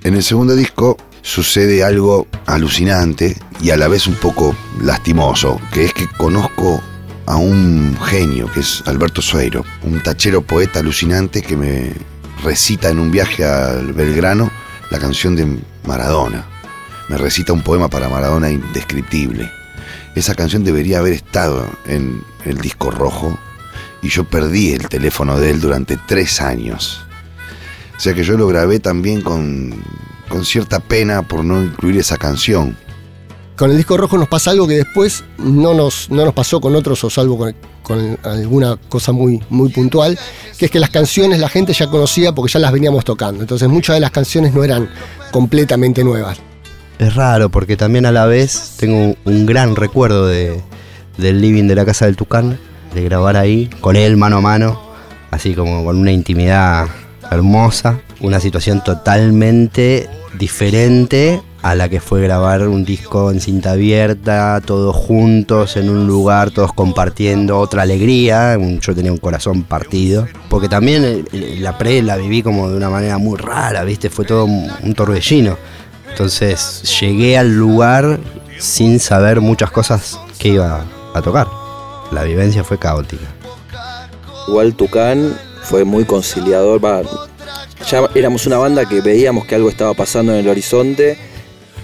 En 0.03 0.15
el 0.15 0.23
segundo 0.23 0.53
disco 0.53 0.97
sucede 1.21 1.81
algo 1.81 2.27
alucinante 2.45 3.37
y 3.61 3.69
a 3.69 3.77
la 3.77 3.87
vez 3.87 4.05
un 4.05 4.15
poco 4.15 4.53
lastimoso, 4.81 5.61
que 5.71 5.85
es 5.85 5.93
que 5.93 6.09
conozco 6.17 6.81
a 7.25 7.37
un 7.37 7.97
genio, 8.03 8.51
que 8.51 8.59
es 8.59 8.83
Alberto 8.85 9.21
Sueiro, 9.21 9.63
un 9.83 10.03
tachero 10.03 10.41
poeta 10.41 10.79
alucinante 10.79 11.41
que 11.41 11.55
me 11.55 11.93
recita 12.43 12.89
en 12.89 12.99
un 12.99 13.11
viaje 13.11 13.45
al 13.45 13.93
Belgrano 13.93 14.51
la 14.91 14.99
canción 14.99 15.37
de 15.37 15.57
Maradona. 15.85 16.45
Me 17.07 17.17
recita 17.17 17.53
un 17.53 17.63
poema 17.63 17.87
para 17.87 18.09
Maradona 18.09 18.51
indescriptible. 18.51 19.49
Esa 20.15 20.35
canción 20.35 20.65
debería 20.65 20.99
haber 20.99 21.13
estado 21.13 21.65
en 21.85 22.21
el 22.43 22.57
disco 22.57 22.91
rojo 22.91 23.39
y 24.01 24.09
yo 24.09 24.25
perdí 24.25 24.73
el 24.73 24.89
teléfono 24.89 25.39
de 25.39 25.51
él 25.51 25.61
durante 25.61 25.95
tres 25.95 26.41
años. 26.41 27.05
O 27.97 27.99
sea 27.99 28.13
que 28.13 28.23
yo 28.23 28.38
lo 28.38 28.47
grabé 28.47 28.79
también 28.79 29.21
con, 29.21 29.73
con 30.29 30.45
cierta 30.45 30.79
pena 30.79 31.21
por 31.27 31.43
no 31.43 31.63
incluir 31.63 31.97
esa 31.97 32.17
canción. 32.17 32.75
Con 33.56 33.69
el 33.69 33.77
disco 33.77 33.97
rojo 33.97 34.17
nos 34.17 34.27
pasa 34.27 34.49
algo 34.51 34.67
que 34.67 34.77
después 34.77 35.23
no 35.38 35.75
nos, 35.75 36.10
no 36.10 36.25
nos 36.25 36.34
pasó 36.34 36.60
con 36.60 36.75
otros, 36.75 37.03
o 37.03 37.10
salvo 37.10 37.38
con, 37.38 37.56
con 37.84 38.17
alguna 38.23 38.77
cosa 38.89 39.12
muy, 39.12 39.41
muy 39.49 39.69
puntual, 39.69 40.17
que 40.58 40.65
es 40.65 40.71
que 40.71 40.79
las 40.79 40.89
canciones 40.89 41.39
la 41.39 41.49
gente 41.49 41.71
ya 41.71 41.88
conocía 41.88 42.34
porque 42.34 42.51
ya 42.51 42.60
las 42.60 42.71
veníamos 42.71 43.06
tocando. 43.06 43.41
Entonces 43.41 43.69
muchas 43.69 43.95
de 43.95 43.99
las 43.99 44.10
canciones 44.10 44.53
no 44.53 44.63
eran 44.63 44.89
completamente 45.32 46.03
nuevas. 46.03 46.39
Es 46.97 47.13
raro 47.13 47.49
porque 47.49 47.77
también 47.77 48.08
a 48.08 48.12
la 48.12 48.25
vez 48.25 48.73
tengo 48.77 48.97
un, 48.97 49.17
un 49.25 49.45
gran 49.45 49.75
recuerdo 49.75 50.25
de, 50.27 50.60
del 51.17 51.39
living 51.39 51.67
de 51.67 51.75
la 51.75 51.86
casa 51.86 52.06
del 52.06 52.15
Tucán, 52.15 52.58
de 52.93 53.03
grabar 53.03 53.38
ahí 53.38 53.69
con 53.82 53.95
él 53.95 54.17
mano 54.17 54.38
a 54.38 54.41
mano. 54.41 54.82
así 55.32 55.53
como 55.53 55.84
con 55.84 55.97
una 55.97 56.12
intimidad 56.12 56.88
hermosa, 57.31 57.99
una 58.21 58.39
situación 58.39 58.83
totalmente 58.83 60.09
diferente 60.38 61.41
a 61.62 61.75
la 61.75 61.88
que 61.88 62.01
fue 62.01 62.21
grabar 62.21 62.67
un 62.67 62.83
disco 62.83 63.31
en 63.31 63.39
cinta 63.39 63.71
abierta, 63.71 64.62
todos 64.65 64.93
juntos 64.93 65.77
en 65.77 65.89
un 65.89 66.05
lugar, 66.07 66.51
todos 66.51 66.73
compartiendo 66.73 67.57
otra 67.57 67.83
alegría. 67.83 68.57
Yo 68.81 68.93
tenía 68.93 69.13
un 69.13 69.17
corazón 69.17 69.63
partido, 69.63 70.27
porque 70.49 70.67
también 70.67 71.25
la 71.31 71.77
pre 71.77 72.01
la 72.01 72.17
viví 72.17 72.43
como 72.43 72.69
de 72.69 72.75
una 72.75 72.89
manera 72.89 73.17
muy 73.17 73.38
rara, 73.38 73.86
¿viste? 73.86 74.09
Fue 74.09 74.25
todo 74.25 74.43
un, 74.43 74.69
un 74.83 74.93
torbellino. 74.93 75.57
Entonces 76.09 76.83
llegué 76.99 77.38
al 77.38 77.55
lugar 77.55 78.19
sin 78.59 78.99
saber 78.99 79.39
muchas 79.39 79.71
cosas 79.71 80.19
que 80.38 80.49
iba 80.49 80.83
a 81.13 81.21
tocar. 81.21 81.47
La 82.12 82.23
vivencia 82.23 82.63
fue 82.65 82.77
caótica. 82.77 83.25
Igual 84.47 84.75
Tucán 84.75 85.33
fue 85.63 85.84
muy 85.84 86.06
conciliador. 86.06 86.82
ya 87.89 88.10
éramos 88.15 88.45
una 88.45 88.58
banda 88.58 88.86
que 88.88 89.02
veíamos 89.02 89.45
que 89.45 89.56
algo 89.56 89.69
estaba 89.69 89.93
pasando 89.93 90.34
en 90.34 90.39
el 90.39 90.49
horizonte 90.49 91.17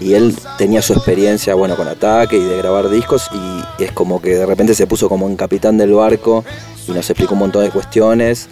y 0.00 0.14
él 0.14 0.34
tenía 0.56 0.80
su 0.82 0.94
experiencia 0.94 1.54
bueno 1.54 1.76
con 1.76 1.86
Ataque 1.86 2.36
y 2.36 2.42
de 2.42 2.56
grabar 2.56 2.88
discos 2.88 3.28
y 3.32 3.82
es 3.82 3.92
como 3.92 4.20
que 4.20 4.30
de 4.30 4.46
repente 4.46 4.74
se 4.74 4.86
puso 4.86 5.08
como 5.08 5.28
en 5.28 5.36
capitán 5.36 5.76
del 5.76 5.92
barco 5.92 6.44
y 6.88 6.92
nos 6.92 7.08
explicó 7.10 7.34
un 7.34 7.40
montón 7.40 7.64
de 7.64 7.70
cuestiones. 7.70 8.48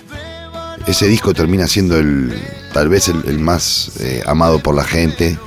Ese 0.87 1.07
disco 1.07 1.35
termina 1.35 1.67
siendo 1.67 1.99
el, 1.99 2.35
tal 2.73 2.89
vez 2.89 3.09
el, 3.09 3.39
más 3.39 3.93
eh, 4.01 4.23
amado 4.27 4.61
por 4.61 4.75
la 4.75 4.85
gente 4.85 5.39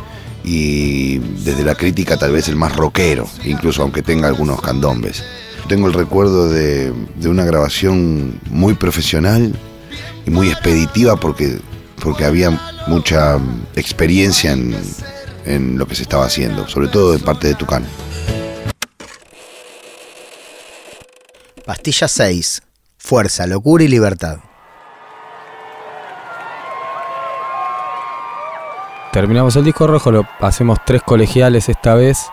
y 0.43 1.19
desde 1.19 1.63
la 1.63 1.75
crítica 1.75 2.17
tal 2.17 2.31
vez 2.31 2.47
el 2.47 2.55
más 2.55 2.75
rockero, 2.75 3.27
incluso 3.45 3.83
aunque 3.83 4.01
tenga 4.01 4.27
algunos 4.27 4.61
candombes. 4.61 5.23
Tengo 5.67 5.87
el 5.87 5.93
recuerdo 5.93 6.49
de 6.49 6.91
una 7.25 7.45
grabación 7.45 8.39
muy 8.49 8.73
profesional 8.73 9.53
y 10.25 10.31
muy 10.31 10.49
expeditiva 10.49 11.15
porque, 11.15 11.59
porque 12.01 12.25
había 12.25 12.51
mucha 12.87 13.37
experiencia 13.75 14.51
en, 14.51 14.75
en 15.45 15.77
lo 15.77 15.87
que 15.87 15.95
se 15.95 16.03
estaba 16.03 16.25
haciendo, 16.25 16.67
sobre 16.67 16.87
todo 16.87 17.13
de 17.13 17.19
parte 17.19 17.47
de 17.47 17.55
Tucán. 17.55 17.85
Pastilla 21.65 22.07
6. 22.07 22.63
Fuerza, 22.97 23.47
locura 23.47 23.83
y 23.83 23.87
libertad. 23.87 24.39
Terminamos 29.11 29.55
el 29.57 29.65
disco 29.65 29.87
rojo, 29.87 30.09
lo 30.11 30.25
hacemos 30.39 30.79
tres 30.85 31.01
colegiales 31.03 31.67
esta 31.67 31.95
vez. 31.95 32.29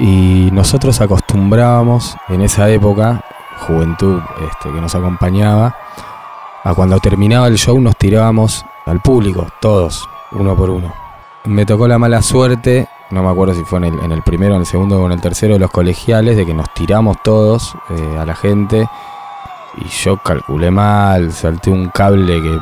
Y 0.00 0.50
nosotros 0.52 1.00
acostumbrábamos 1.00 2.16
en 2.28 2.42
esa 2.42 2.68
época, 2.70 3.24
juventud 3.66 4.20
este, 4.50 4.72
que 4.72 4.80
nos 4.80 4.96
acompañaba, 4.96 5.76
a 6.66 6.74
cuando 6.74 6.98
terminaba 6.98 7.46
el 7.46 7.58
show 7.58 7.80
nos 7.80 7.96
tirábamos 7.96 8.66
al 8.86 9.00
público, 9.00 9.46
todos, 9.60 10.08
uno 10.32 10.56
por 10.56 10.68
uno. 10.68 10.92
Me 11.44 11.64
tocó 11.64 11.86
la 11.86 11.96
mala 11.96 12.22
suerte, 12.22 12.88
no 13.10 13.22
me 13.22 13.30
acuerdo 13.30 13.54
si 13.54 13.62
fue 13.62 13.86
en 13.86 14.10
el, 14.10 14.22
primero, 14.22 14.54
en 14.56 14.62
el 14.62 14.66
segundo 14.66 15.00
o 15.00 15.06
en 15.06 15.12
el 15.12 15.20
tercero 15.20 15.54
de 15.54 15.60
los 15.60 15.70
colegiales, 15.70 16.36
de 16.36 16.44
que 16.44 16.54
nos 16.54 16.74
tiramos 16.74 17.18
todos 17.22 17.76
eh, 17.90 18.18
a 18.18 18.26
la 18.26 18.34
gente. 18.34 18.84
Y 19.76 19.84
yo 19.84 20.16
calculé 20.16 20.72
mal, 20.72 21.32
salté 21.32 21.70
un 21.70 21.88
cable 21.90 22.42
que 22.42 22.58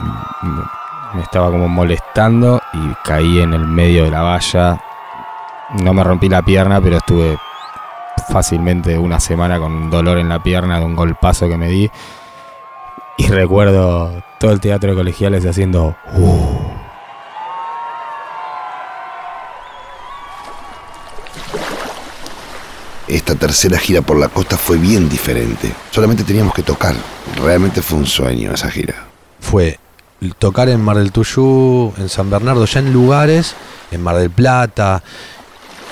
me 1.14 1.22
estaba 1.22 1.50
como 1.50 1.66
molestando 1.66 2.60
y 2.74 3.08
caí 3.08 3.40
en 3.40 3.54
el 3.54 3.66
medio 3.66 4.04
de 4.04 4.10
la 4.10 4.20
valla. 4.20 4.82
No 5.82 5.94
me 5.94 6.04
rompí 6.04 6.28
la 6.28 6.42
pierna, 6.42 6.78
pero 6.78 6.98
estuve 6.98 7.38
fácilmente 8.30 8.98
una 8.98 9.18
semana 9.18 9.58
con 9.58 9.72
un 9.72 9.88
dolor 9.88 10.18
en 10.18 10.28
la 10.28 10.42
pierna 10.42 10.78
de 10.78 10.84
un 10.84 10.94
golpazo 10.94 11.48
que 11.48 11.56
me 11.56 11.68
di. 11.68 11.90
Y 13.16 13.28
recuerdo 13.28 14.22
todo 14.40 14.52
el 14.52 14.60
teatro 14.60 14.90
de 14.90 14.96
colegiales 14.96 15.46
haciendo... 15.46 15.96
"Uh". 16.16 16.54
Esta 23.06 23.34
tercera 23.34 23.78
gira 23.78 24.00
por 24.00 24.18
la 24.18 24.28
costa 24.28 24.56
fue 24.56 24.78
bien 24.78 25.08
diferente. 25.08 25.72
Solamente 25.90 26.24
teníamos 26.24 26.54
que 26.54 26.62
tocar. 26.62 26.94
Realmente 27.36 27.82
fue 27.82 27.98
un 27.98 28.06
sueño 28.06 28.52
esa 28.52 28.70
gira. 28.70 28.94
Fue 29.40 29.78
tocar 30.38 30.70
en 30.70 30.80
Mar 30.80 30.96
del 30.96 31.12
Tuyú, 31.12 31.92
en 31.98 32.08
San 32.08 32.30
Bernardo, 32.30 32.64
ya 32.64 32.80
en 32.80 32.92
lugares, 32.92 33.54
en 33.90 34.02
Mar 34.02 34.16
del 34.16 34.30
Plata, 34.30 35.02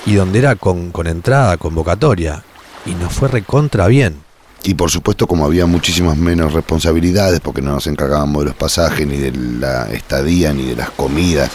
y 0.05 0.15
donde 0.15 0.39
era 0.39 0.55
con, 0.55 0.91
con 0.91 1.05
entrada, 1.05 1.57
convocatoria. 1.57 2.43
Y 2.85 2.95
nos 2.95 3.13
fue 3.13 3.29
recontra 3.29 3.87
bien. 3.87 4.21
Y 4.63 4.75
por 4.75 4.89
supuesto, 4.89 5.27
como 5.27 5.45
había 5.45 5.65
muchísimas 5.65 6.17
menos 6.17 6.53
responsabilidades, 6.53 7.41
porque 7.41 7.61
no 7.61 7.71
nos 7.71 7.87
encargábamos 7.87 8.43
de 8.43 8.45
los 8.45 8.55
pasajes, 8.55 9.05
ni 9.05 9.17
de 9.17 9.31
la 9.31 9.89
estadía, 9.91 10.53
ni 10.53 10.67
de 10.67 10.75
las 10.77 10.89
comidas, 10.91 11.51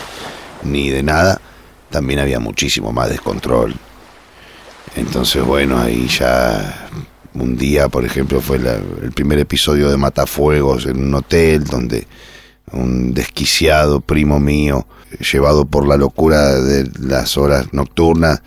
ni 0.62 0.90
de 0.90 1.02
nada, 1.02 1.40
también 1.90 2.18
había 2.18 2.38
muchísimo 2.38 2.92
más 2.92 3.08
descontrol. 3.08 3.74
Entonces, 4.94 5.42
bueno, 5.42 5.78
ahí 5.78 6.06
ya 6.08 6.88
un 7.34 7.56
día, 7.56 7.88
por 7.88 8.04
ejemplo, 8.04 8.42
fue 8.42 8.56
el 8.56 9.12
primer 9.12 9.38
episodio 9.38 9.90
de 9.90 9.96
Matafuegos 9.96 10.84
en 10.84 11.02
un 11.02 11.14
hotel 11.14 11.64
donde 11.64 12.06
un 12.72 13.14
desquiciado 13.14 14.00
primo 14.00 14.38
mío, 14.38 14.86
llevado 15.32 15.64
por 15.64 15.86
la 15.86 15.96
locura 15.96 16.60
de 16.60 16.90
las 17.00 17.38
horas 17.38 17.72
nocturnas, 17.72 18.42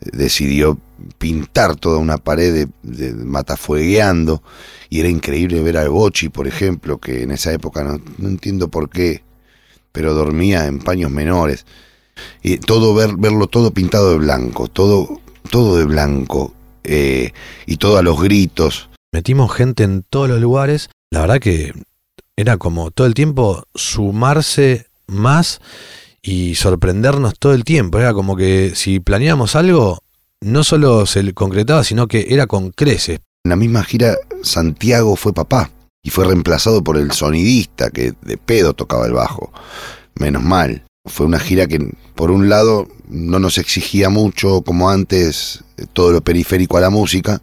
decidió 0.00 0.78
pintar 1.18 1.76
toda 1.76 1.98
una 1.98 2.18
pared 2.18 2.68
de, 2.82 3.12
matafuegueando 3.14 4.42
y 4.88 5.00
era 5.00 5.08
increíble 5.08 5.62
ver 5.62 5.76
al 5.76 5.88
Bochi, 5.88 6.28
por 6.28 6.46
ejemplo, 6.46 6.98
que 6.98 7.22
en 7.22 7.30
esa 7.30 7.52
época 7.52 7.82
no, 7.84 8.28
entiendo 8.28 8.68
por 8.68 8.88
qué, 8.88 9.22
pero 9.92 10.14
dormía 10.14 10.66
en 10.66 10.78
paños 10.78 11.10
menores. 11.10 11.66
Y 12.42 12.58
todo 12.58 12.94
ver, 12.94 13.16
verlo 13.16 13.46
todo 13.46 13.72
pintado 13.72 14.12
de 14.12 14.18
blanco, 14.18 14.68
todo, 14.68 15.20
todo 15.50 15.76
de 15.76 15.84
blanco, 15.84 16.54
eh, 16.84 17.32
y 17.66 17.76
todo 17.76 17.98
a 17.98 18.02
los 18.02 18.20
gritos. 18.20 18.88
Metimos 19.12 19.52
gente 19.52 19.82
en 19.82 20.02
todos 20.02 20.28
los 20.28 20.40
lugares. 20.40 20.88
La 21.10 21.20
verdad 21.20 21.40
que 21.40 21.72
era 22.36 22.58
como 22.58 22.90
todo 22.90 23.06
el 23.06 23.14
tiempo 23.14 23.64
sumarse 23.74 24.86
más 25.06 25.60
y 26.22 26.54
sorprendernos 26.54 27.38
todo 27.38 27.54
el 27.54 27.64
tiempo. 27.64 27.98
Era 27.98 28.12
como 28.12 28.36
que 28.36 28.72
si 28.74 29.00
planeábamos 29.00 29.56
algo, 29.56 29.98
no 30.42 30.64
solo 30.64 31.06
se 31.06 31.32
concretaba, 31.32 31.84
sino 31.84 32.06
que 32.06 32.26
era 32.30 32.46
con 32.46 32.70
creces. 32.70 33.20
En 33.44 33.50
la 33.50 33.56
misma 33.56 33.84
gira, 33.84 34.16
Santiago 34.42 35.16
fue 35.16 35.32
papá 35.32 35.70
y 36.02 36.10
fue 36.10 36.24
reemplazado 36.24 36.82
por 36.82 36.96
el 36.96 37.12
sonidista 37.12 37.90
que 37.90 38.12
de 38.22 38.36
pedo 38.36 38.74
tocaba 38.74 39.06
el 39.06 39.12
bajo. 39.12 39.52
Menos 40.14 40.42
mal. 40.42 40.82
Fue 41.08 41.26
una 41.26 41.38
gira 41.38 41.68
que, 41.68 41.94
por 42.16 42.32
un 42.32 42.48
lado, 42.48 42.88
no 43.08 43.38
nos 43.38 43.58
exigía 43.58 44.08
mucho 44.08 44.62
como 44.62 44.90
antes 44.90 45.62
todo 45.92 46.10
lo 46.10 46.20
periférico 46.20 46.76
a 46.76 46.80
la 46.80 46.90
música, 46.90 47.40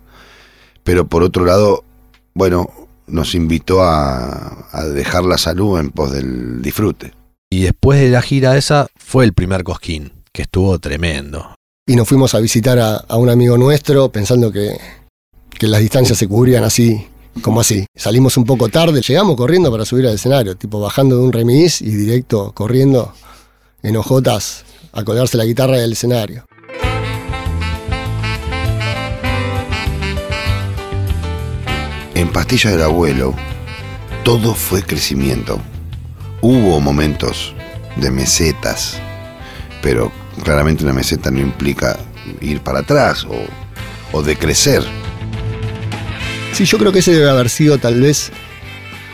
pero 0.84 1.08
por 1.08 1.23
otro 1.23 1.45
lado, 1.45 1.86
bueno, 2.34 2.69
nos 3.08 3.36
invitó 3.36 3.84
a, 3.84 4.67
a 4.71 4.84
dejar 4.86 5.23
la 5.23 5.38
salud 5.38 5.79
en 5.79 5.91
pos 5.91 6.12
del 6.12 6.62
disfrute. 6.62 7.13
Y 7.49 7.62
después 7.62 8.01
de 8.01 8.10
la 8.10 8.21
gira 8.21 8.58
esa 8.58 8.88
fue 8.95 9.23
el 9.23 9.34
primer 9.34 9.63
cosquín, 9.63 10.12
que 10.34 10.41
estuvo 10.41 10.79
tremendo. 10.79 11.56
Y 11.85 11.97
nos 11.97 12.07
fuimos 12.07 12.33
a 12.33 12.39
visitar 12.39 12.79
a, 12.79 13.17
un 13.17 13.29
amigo 13.29 13.57
nuestro 13.57 14.09
pensando 14.09 14.53
que, 14.53 14.79
que 15.49 15.67
las 15.67 15.81
distancias 15.81 16.17
se 16.17 16.29
cubrían 16.29 16.63
así, 16.63 17.07
como 17.41 17.59
así. 17.59 17.85
Salimos 17.93 18.37
un 18.37 18.45
poco 18.45 18.69
tarde, 18.69 19.01
llegamos 19.01 19.35
corriendo 19.35 19.69
para 19.69 19.83
subir 19.83 20.07
al 20.07 20.15
escenario, 20.15 20.55
tipo 20.55 20.79
bajando 20.79 21.17
de 21.17 21.23
un 21.23 21.33
remis 21.33 21.81
y 21.81 21.89
directo 21.89 22.53
corriendo 22.53 23.13
en 23.81 23.97
hojotas 23.97 24.63
a 24.93 25.03
colgarse 25.03 25.35
la 25.35 25.43
guitarra 25.43 25.75
del 25.75 25.91
escenario. 25.91 26.45
En 32.15 32.31
Pastilla 32.31 32.71
del 32.71 32.83
Abuelo, 32.83 33.35
todo 34.23 34.53
fue 34.53 34.83
crecimiento. 34.83 35.59
Hubo 36.39 36.79
momentos 36.79 37.53
de 37.97 38.09
mesetas, 38.09 39.01
pero 39.81 40.13
claramente 40.43 40.84
una 40.84 40.93
meseta 40.93 41.32
no 41.32 41.39
implica 41.39 41.97
ir 42.41 42.62
para 42.62 42.79
atrás 42.79 43.25
o, 43.25 43.36
o 44.12 44.23
decrecer. 44.23 44.84
Sí, 46.53 46.65
yo 46.65 46.77
creo 46.77 46.91
que 46.91 46.99
ese 46.99 47.13
debe 47.13 47.29
haber 47.29 47.49
sido 47.49 47.77
tal 47.77 47.99
vez 47.99 48.32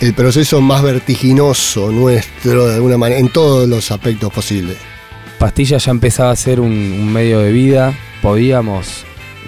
el 0.02 0.14
proceso 0.14 0.62
más 0.62 0.82
vertiginoso 0.82 1.92
nuestro, 1.92 2.68
de 2.68 2.76
alguna 2.76 2.98
manera, 2.98 3.20
en 3.20 3.30
todos 3.30 3.68
los 3.68 3.92
aspectos 3.92 4.32
posibles. 4.32 4.78
Pastilla 5.38 5.78
ya 5.78 5.92
empezaba 5.92 6.32
a 6.32 6.36
ser 6.36 6.60
un, 6.60 6.72
un 6.72 7.14
medio 7.14 7.40
de 7.40 7.52
vida, 7.52 7.94
podíamos 8.22 9.06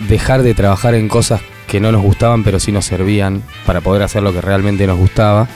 dejar 0.08 0.44
de 0.44 0.54
trabajar 0.54 0.96
en 0.96 1.10
cosas 1.10 1.42
que 1.68 1.80
no 1.80 1.92
nos 1.92 2.02
gustaban 2.02 2.44
pero 2.44 2.60
sí 2.60 2.74
nos 2.74 2.86
servían 2.86 3.44
para 3.66 3.80
poder 3.80 4.04
hacer 4.04 4.24
lo 4.24 4.34
que 4.34 4.42
realmente 4.42 4.86
nos 4.88 4.98
gustaba 4.98 5.48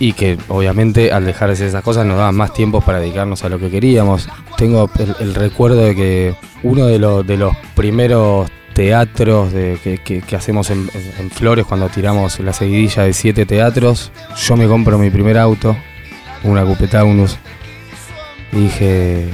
y 0.00 0.14
que 0.14 0.36
obviamente 0.48 1.12
al 1.12 1.24
dejar 1.26 1.48
de 1.48 1.52
hacer 1.52 1.68
esas 1.68 1.84
cosas 1.84 2.04
nos 2.06 2.16
daban 2.16 2.34
más 2.34 2.52
tiempo 2.54 2.80
para 2.80 2.98
dedicarnos 2.98 3.44
a 3.44 3.48
lo 3.50 3.58
que 3.60 3.70
queríamos. 3.70 4.28
Tengo 4.56 4.90
el, 5.20 5.34
recuerdo 5.34 5.76
de 5.82 5.94
que 5.94 6.34
uno 6.62 6.86
de, 6.86 6.98
los 6.98 7.24
de 7.24 7.36
los 7.36 7.54
primeros 7.76 8.50
teatros 8.72 9.52
que, 9.52 10.00
que- 10.26 10.36
hacemos 10.36 10.70
en, 10.70 10.90
en 11.18 11.30
Flores 11.30 11.66
cuando 11.66 11.88
tiramos 11.90 12.40
la 12.40 12.52
seguidilla 12.54 13.02
de 13.04 13.12
siete 13.12 13.44
teatros. 13.44 14.10
Yo 14.36 14.56
me 14.56 14.66
compro 14.66 14.96
mi 14.98 15.10
primer 15.10 15.36
auto, 15.36 15.76
una 16.44 16.64
Coupe 16.64 16.88
Taunus. 16.88 17.36
Y 18.52 18.56
dije, 18.62 19.28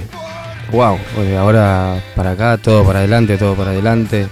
wow, 0.73 0.99
ahora 1.39 2.03
para 2.17 2.33
acá, 2.33 2.59
todo 2.59 2.85
para 2.85 2.99
adelante, 2.99 3.39
todo 3.39 3.55
para 3.55 3.71
adelante. 3.71 4.27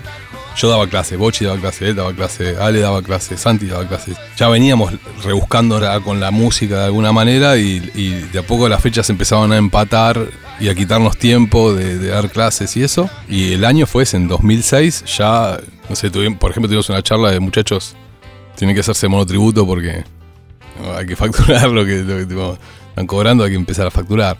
Yo 0.56 0.68
daba 0.68 0.86
clase, 0.86 1.16
Bochi 1.16 1.44
daba 1.44 1.58
clase, 1.58 1.88
él 1.88 1.96
daba 1.96 2.12
clase, 2.12 2.56
Ale 2.60 2.80
daba 2.80 3.02
clase, 3.02 3.36
Santi 3.36 3.66
daba 3.66 3.86
clase. 3.88 4.12
Ya 4.36 4.48
veníamos 4.48 4.92
rebuscando 5.24 5.80
con 6.02 6.20
la 6.20 6.30
música 6.30 6.78
de 6.78 6.84
alguna 6.84 7.12
manera 7.12 7.56
y, 7.56 7.80
de 7.80 8.38
a 8.38 8.42
poco 8.42 8.68
las 8.68 8.80
fechas 8.80 9.10
empezaban 9.10 9.52
a 9.52 9.56
empatar 9.56 10.28
y 10.60 10.68
a 10.68 10.74
quitarnos 10.74 11.16
tiempo 11.16 11.74
de, 11.74 12.08
dar 12.08 12.30
clases 12.30 12.76
y 12.76 12.84
eso. 12.84 13.10
Y 13.28 13.52
el 13.52 13.64
año 13.64 13.86
fue 13.86 14.04
ese, 14.04 14.16
en 14.16 14.28
2006, 14.28 15.04
ya, 15.18 15.58
no 15.88 15.96
sé, 15.96 16.10
tuvimos, 16.10 16.38
por 16.38 16.52
ejemplo, 16.52 16.68
tuvimos 16.68 16.88
una 16.88 17.02
charla 17.02 17.30
de 17.30 17.40
muchachos, 17.40 17.96
tiene 18.54 18.74
que 18.74 18.80
hacerse 18.80 19.08
monotributo 19.08 19.66
porque 19.66 20.04
hay 20.96 21.06
que 21.06 21.16
facturar 21.16 21.68
lo 21.70 21.84
que, 21.84 22.02
lo 22.02 22.58
están 22.90 23.06
cobrando, 23.08 23.42
hay 23.42 23.50
que 23.50 23.56
empezar 23.56 23.88
a 23.88 23.90
facturar. 23.90 24.36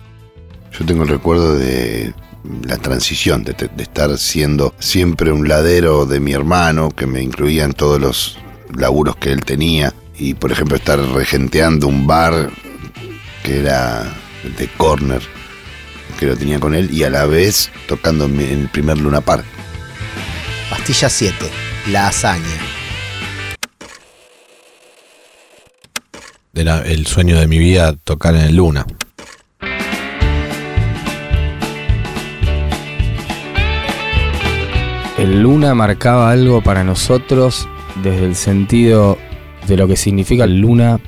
Yo 0.78 0.84
tengo 0.84 1.02
el 1.02 1.08
recuerdo 1.08 1.56
de 1.56 2.12
la 2.66 2.76
transición, 2.76 3.44
de, 3.44 3.52
de 3.54 3.82
estar 3.82 4.16
siendo 4.18 4.74
siempre 4.78 5.32
un 5.32 5.48
ladero 5.48 6.06
de 6.06 6.20
mi 6.20 6.32
hermano, 6.32 6.90
que 6.90 7.06
me 7.06 7.22
incluía 7.22 7.64
en 7.64 7.72
todos 7.72 8.00
los 8.00 8.38
laburos 8.74 9.16
que 9.16 9.32
él 9.32 9.44
tenía. 9.44 9.94
Y 10.16 10.34
por 10.34 10.52
ejemplo 10.52 10.76
estar 10.76 10.98
regenteando 10.98 11.88
un 11.88 12.06
bar 12.06 12.50
que 13.42 13.60
era 13.60 14.04
de 14.56 14.68
corner, 14.76 15.22
que 16.18 16.26
lo 16.26 16.36
tenía 16.36 16.60
con 16.60 16.74
él, 16.74 16.90
y 16.92 17.04
a 17.04 17.10
la 17.10 17.26
vez 17.26 17.70
tocando 17.88 18.26
en 18.26 18.40
el 18.40 18.68
primer 18.68 18.98
Luna 18.98 19.20
Park. 19.20 19.44
Pastilla 20.70 21.08
7, 21.08 21.50
la 21.90 22.08
hazaña. 22.08 22.44
Era 26.54 26.82
el 26.82 27.06
sueño 27.06 27.38
de 27.38 27.48
mi 27.48 27.58
vida 27.58 27.94
tocar 28.04 28.36
en 28.36 28.42
el 28.42 28.56
Luna. 28.56 28.86
El 35.18 35.42
Luna 35.42 35.74
marcaba 35.74 36.30
algo 36.30 36.60
para 36.60 36.82
nosotros 36.82 37.68
desde 38.02 38.24
el 38.24 38.34
sentido 38.34 39.16
de 39.68 39.76
lo 39.76 39.86
que 39.86 39.96
significa 39.96 40.44
el 40.44 40.60
Luna 40.60 40.98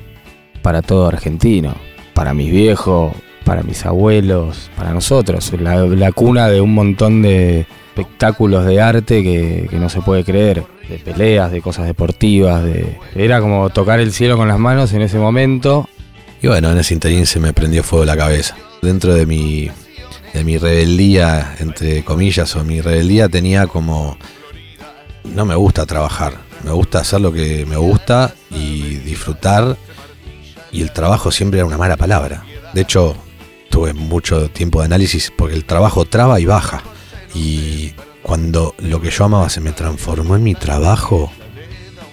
para 0.61 0.81
todo 0.81 1.07
argentino, 1.07 1.75
para 2.13 2.33
mis 2.33 2.49
viejos, 2.49 3.13
para 3.43 3.63
mis 3.63 3.85
abuelos, 3.85 4.71
para 4.77 4.93
nosotros, 4.93 5.51
la, 5.59 6.11
cuna 6.13 6.47
de 6.47 6.61
un 6.61 6.73
montón 6.73 7.21
de 7.21 7.65
espectáculos 7.89 8.65
de 8.65 8.81
arte 8.81 9.23
que, 9.23 9.67
que 9.69 9.77
no 9.77 9.89
se 9.89 10.01
puede 10.01 10.23
creer, 10.23 10.63
de 10.87 10.99
peleas, 10.99 11.51
de 11.51 11.61
cosas 11.61 11.85
deportivas, 11.85 12.63
de 12.63 12.97
era 13.13 13.41
como 13.41 13.69
tocar 13.69 13.99
el 13.99 14.13
cielo 14.13 14.37
con 14.37 14.47
las 14.47 14.59
manos 14.59 14.93
en 14.93 15.01
ese 15.01 15.17
momento. 15.19 15.89
Y 16.41 16.47
bueno, 16.47 16.71
en 16.71 16.77
ese 16.77 16.93
interín 16.93 17.25
se 17.25 17.39
me 17.39 17.51
prendió 17.51 17.83
fuego 17.83 18.05
la 18.05 18.15
cabeza. 18.15 18.55
Dentro 18.81 19.13
de 19.13 19.25
mi, 19.25 19.69
de 20.37 20.43
mi 20.43 20.57
rebeldía, 20.59 21.55
entre 21.59 22.03
comillas, 22.03 22.55
o 22.55 22.63
mi 22.63 22.79
rebeldía 22.79 23.27
tenía 23.27 23.65
como... 23.67 24.17
No 25.23 25.45
me 25.45 25.55
gusta 25.55 25.85
trabajar, 25.85 26.33
me 26.63 26.71
gusta 26.71 26.99
hacer 26.99 27.21
lo 27.21 27.33
que 27.33 27.65
me 27.65 27.75
gusta 27.77 28.33
y 28.51 28.95
disfrutar. 28.97 29.77
Y 30.71 30.81
el 30.83 30.91
trabajo 30.91 31.31
siempre 31.31 31.59
era 31.59 31.65
una 31.67 31.77
mala 31.77 31.97
palabra. 31.97 32.43
De 32.73 32.81
hecho, 32.81 33.15
tuve 33.69 33.93
mucho 33.93 34.49
tiempo 34.51 34.79
de 34.79 34.85
análisis 34.85 35.31
porque 35.35 35.55
el 35.55 35.65
trabajo 35.65 36.05
traba 36.05 36.39
y 36.39 36.45
baja. 36.45 36.83
Y 37.33 37.93
cuando 38.21 38.75
lo 38.77 39.01
que 39.01 39.09
yo 39.09 39.25
amaba 39.25 39.49
se 39.49 39.59
me 39.59 39.71
transformó 39.71 40.35
en 40.35 40.43
mi 40.43 40.53
trabajo, 40.53 41.31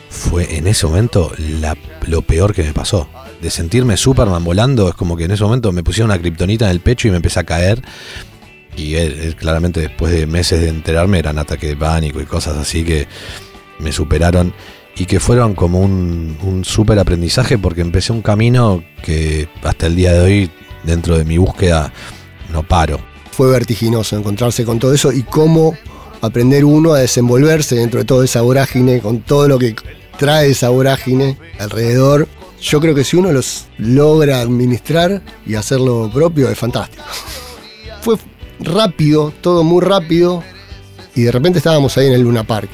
fue 0.09 0.57
en 0.57 0.67
ese 0.67 0.87
momento 0.87 1.31
la- 1.39 1.77
lo 2.07 2.23
peor 2.23 2.55
que 2.55 2.63
me 2.63 2.73
pasó. 2.73 3.09
De 3.45 3.51
sentirme 3.51 3.99
Superman 3.99 4.43
volando, 4.43 4.89
es 4.89 4.95
como 4.95 5.19
que 5.19 5.25
en 5.25 5.31
ese 5.33 5.45
momento 5.45 5.71
me 5.71 5.83
pusieron 5.83 6.11
una 6.11 6.19
kriptonita 6.19 6.65
en 6.65 6.71
el 6.71 6.81
pecho 6.81 7.09
y 7.09 7.11
me 7.11 7.19
empecé 7.19 7.41
a 7.41 7.45
caer. 7.45 7.83
Y 8.75 8.95
él, 8.95 9.37
claramente 9.37 9.83
después 9.83 10.15
de 10.15 10.27
meses 10.27 10.63
de 10.63 10.71
enterarme 10.71 11.19
eran 11.19 11.37
ataques 11.37 11.69
de 11.69 11.77
pánico 11.77 12.23
y 12.23 12.25
cosas 12.25 12.57
así 12.57 12.85
que 12.85 13.07
me 13.81 13.93
superaron 13.93 14.55
y 14.97 15.05
que 15.05 15.21
fueron 15.21 15.55
como 15.55 15.81
un, 15.81 16.39
un 16.43 16.65
súper 16.65 16.99
aprendizaje 16.99 17.59
porque 17.59 17.83
empecé 17.83 18.15
un 18.15 18.23
camino 18.23 18.83
que 19.03 19.47
hasta 19.63 19.89
el 19.89 19.97
día 19.97 20.15
de 20.15 20.21
hoy, 20.21 20.51
dentro 20.83 21.19
de 21.19 21.27
mi 21.27 21.37
búsqueda, 21.37 21.93
no 22.51 22.63
paro. 22.63 22.99
Fue 23.31 23.51
vertiginoso 23.51 24.17
encontrarse 24.17 24.65
con 24.65 24.79
todo 24.79 24.95
eso 24.95 25.13
y 25.13 25.23
cómo 25.23 25.77
aprender 26.23 26.65
uno 26.65 26.95
a 26.95 27.01
desenvolverse 27.01 27.77
dentro 27.77 27.99
de 28.01 28.07
toda 28.07 28.25
esa 28.25 28.41
vorágine, 28.41 29.01
con 29.01 29.21
todo 29.21 29.49
lo 29.49 29.59
que 29.59 29.77
trae 30.19 30.49
esa 30.49 30.71
vorágine 30.71 31.37
alrededor. 31.59 32.27
Yo 32.65 32.81
creo 32.81 32.95
que 32.95 33.05
si 33.05 33.19
uno 33.19 33.31
los 33.31 33.67
logra 33.77 34.41
administrar 34.41 35.21
y 35.45 35.55
hacerlo 35.55 36.11
propio, 36.11 36.49
es 36.49 36.59
fantástico. 36.59 37.03
Fue 38.01 38.17
rápido, 38.59 39.35
todo 39.43 39.63
muy 39.63 39.83
rápido, 39.83 40.43
y 41.15 41.25
de 41.25 41.33
repente 41.33 41.59
estábamos 41.59 41.99
ahí 41.99 42.07
en 42.07 42.15
el 42.15 42.23
Luna 42.23 42.45
Park. 42.45 42.71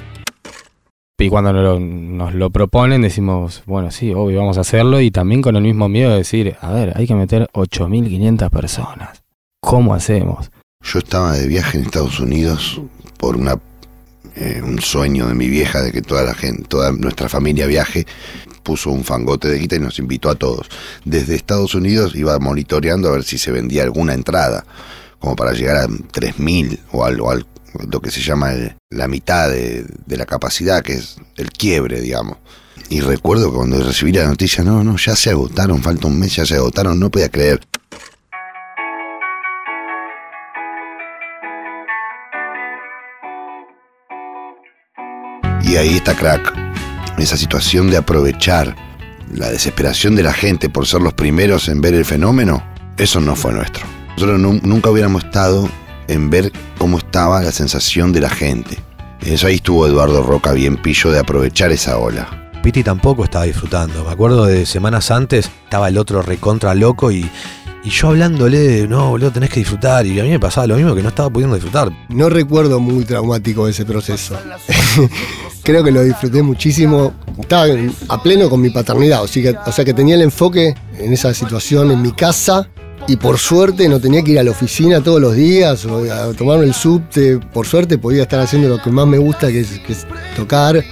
Y 1.18 1.28
cuando 1.28 1.52
nos 1.52 1.64
lo, 1.64 1.80
nos 1.80 2.34
lo 2.34 2.50
proponen 2.50 3.02
decimos, 3.02 3.64
bueno, 3.66 3.90
sí, 3.90 4.12
obvio, 4.14 4.38
vamos 4.38 4.58
a 4.58 4.60
hacerlo. 4.60 5.00
Y 5.00 5.10
también 5.10 5.42
con 5.42 5.56
el 5.56 5.62
mismo 5.62 5.88
miedo 5.88 6.10
de 6.10 6.18
decir, 6.18 6.56
a 6.60 6.70
ver, 6.70 6.92
hay 6.96 7.08
que 7.08 7.16
meter 7.16 7.48
8.500 7.52 8.48
personas. 8.48 9.24
¿Cómo 9.60 9.92
hacemos? 9.92 10.52
Yo 10.84 11.00
estaba 11.00 11.32
de 11.32 11.48
viaje 11.48 11.78
en 11.78 11.84
Estados 11.84 12.20
Unidos 12.20 12.80
por 13.18 13.36
una 13.36 13.58
eh, 14.36 14.62
un 14.64 14.80
sueño 14.80 15.26
de 15.26 15.34
mi 15.34 15.48
vieja 15.48 15.82
de 15.82 15.90
que 15.90 16.00
toda 16.00 16.22
la 16.22 16.34
gente, 16.34 16.62
toda 16.68 16.92
nuestra 16.92 17.28
familia 17.28 17.66
viaje. 17.66 18.06
Puso 18.70 18.90
un 18.92 19.02
fangote 19.02 19.48
de 19.48 19.58
guita 19.58 19.74
y 19.74 19.80
nos 19.80 19.98
invitó 19.98 20.30
a 20.30 20.36
todos. 20.36 20.68
Desde 21.04 21.34
Estados 21.34 21.74
Unidos 21.74 22.14
iba 22.14 22.38
monitoreando 22.38 23.08
a 23.08 23.12
ver 23.14 23.24
si 23.24 23.36
se 23.36 23.50
vendía 23.50 23.82
alguna 23.82 24.14
entrada, 24.14 24.64
como 25.18 25.34
para 25.34 25.54
llegar 25.54 25.74
a 25.78 25.88
3.000 25.88 26.78
o 26.92 27.04
algo, 27.04 27.32
al- 27.32 27.48
lo 27.90 28.00
que 28.00 28.12
se 28.12 28.20
llama 28.20 28.52
la 28.90 29.08
mitad 29.08 29.50
de 29.50 29.84
la 30.06 30.24
capacidad, 30.24 30.82
que 30.84 30.92
es 30.92 31.16
el 31.36 31.50
quiebre, 31.50 32.00
digamos. 32.00 32.36
Y 32.90 33.00
recuerdo 33.00 33.50
que 33.50 33.56
cuando 33.56 33.82
recibí 33.82 34.12
la 34.12 34.28
noticia, 34.28 34.62
no, 34.62 34.84
no, 34.84 34.96
ya 34.98 35.16
se 35.16 35.30
agotaron, 35.30 35.82
falta 35.82 36.06
un 36.06 36.20
mes, 36.20 36.36
ya 36.36 36.46
se 36.46 36.54
agotaron, 36.54 37.00
no 37.00 37.10
podía 37.10 37.28
creer. 37.28 37.60
Y 45.64 45.76
ahí 45.76 45.96
está 45.96 46.14
crack. 46.16 46.52
Esa 47.20 47.36
situación 47.36 47.90
de 47.90 47.96
aprovechar 47.98 48.74
la 49.32 49.50
desesperación 49.50 50.16
de 50.16 50.22
la 50.22 50.32
gente 50.32 50.68
por 50.68 50.86
ser 50.86 51.02
los 51.02 51.12
primeros 51.12 51.68
en 51.68 51.80
ver 51.80 51.94
el 51.94 52.04
fenómeno, 52.04 52.64
eso 52.96 53.20
no 53.20 53.36
fue 53.36 53.52
nuestro. 53.52 53.84
Nosotros 54.16 54.40
nu- 54.40 54.60
nunca 54.62 54.90
hubiéramos 54.90 55.24
estado 55.24 55.68
en 56.08 56.30
ver 56.30 56.50
cómo 56.78 56.98
estaba 56.98 57.40
la 57.42 57.52
sensación 57.52 58.12
de 58.12 58.20
la 58.20 58.30
gente. 58.30 58.78
Eso 59.20 59.46
ahí 59.46 59.56
estuvo 59.56 59.86
Eduardo 59.86 60.22
Roca 60.22 60.52
bien 60.52 60.76
pillo 60.78 61.10
de 61.12 61.18
aprovechar 61.18 61.70
esa 61.72 61.98
ola. 61.98 62.50
Piti 62.62 62.82
tampoco 62.82 63.24
estaba 63.24 63.44
disfrutando. 63.44 64.04
Me 64.04 64.10
acuerdo 64.10 64.46
de 64.46 64.64
semanas 64.66 65.10
antes, 65.10 65.50
estaba 65.64 65.88
el 65.88 65.98
otro 65.98 66.22
recontra 66.22 66.74
loco 66.74 67.12
y, 67.12 67.30
y 67.84 67.90
yo 67.90 68.08
hablándole 68.08 68.58
de, 68.58 68.88
no, 68.88 69.10
boludo, 69.10 69.30
tenés 69.30 69.50
que 69.50 69.60
disfrutar. 69.60 70.06
Y 70.06 70.18
a 70.20 70.24
mí 70.24 70.30
me 70.30 70.40
pasaba 70.40 70.66
lo 70.66 70.76
mismo 70.76 70.94
que 70.94 71.02
no 71.02 71.08
estaba 71.10 71.30
pudiendo 71.30 71.54
disfrutar. 71.54 71.90
No 72.08 72.28
recuerdo 72.30 72.80
muy 72.80 73.04
traumático 73.04 73.68
ese 73.68 73.84
proceso. 73.84 74.38
Creo 75.62 75.84
que 75.84 75.90
lo 75.90 76.02
disfruté 76.02 76.42
muchísimo. 76.42 77.12
Estaba 77.38 77.66
a 78.08 78.22
pleno 78.22 78.48
con 78.48 78.60
mi 78.60 78.70
paternidad, 78.70 79.22
o 79.22 79.26
sea, 79.26 79.42
que, 79.42 79.56
o 79.66 79.72
sea 79.72 79.84
que 79.84 79.94
tenía 79.94 80.14
el 80.14 80.22
enfoque 80.22 80.74
en 80.98 81.12
esa 81.12 81.32
situación 81.34 81.90
en 81.90 82.02
mi 82.02 82.12
casa 82.12 82.68
y 83.08 83.16
por 83.16 83.38
suerte 83.38 83.88
no 83.88 83.98
tenía 83.98 84.22
que 84.22 84.32
ir 84.32 84.38
a 84.38 84.42
la 84.42 84.50
oficina 84.50 85.02
todos 85.02 85.20
los 85.20 85.34
días 85.34 85.84
o 85.86 86.04
a 86.12 86.32
tomarme 86.34 86.64
el 86.64 86.74
subte. 86.74 87.38
Por 87.38 87.66
suerte 87.66 87.98
podía 87.98 88.22
estar 88.22 88.40
haciendo 88.40 88.68
lo 88.68 88.82
que 88.82 88.90
más 88.90 89.06
me 89.06 89.18
gusta, 89.18 89.48
que 89.48 89.60
es, 89.60 89.78
que 89.80 89.92
es 89.92 90.06
tocar. 90.36 90.82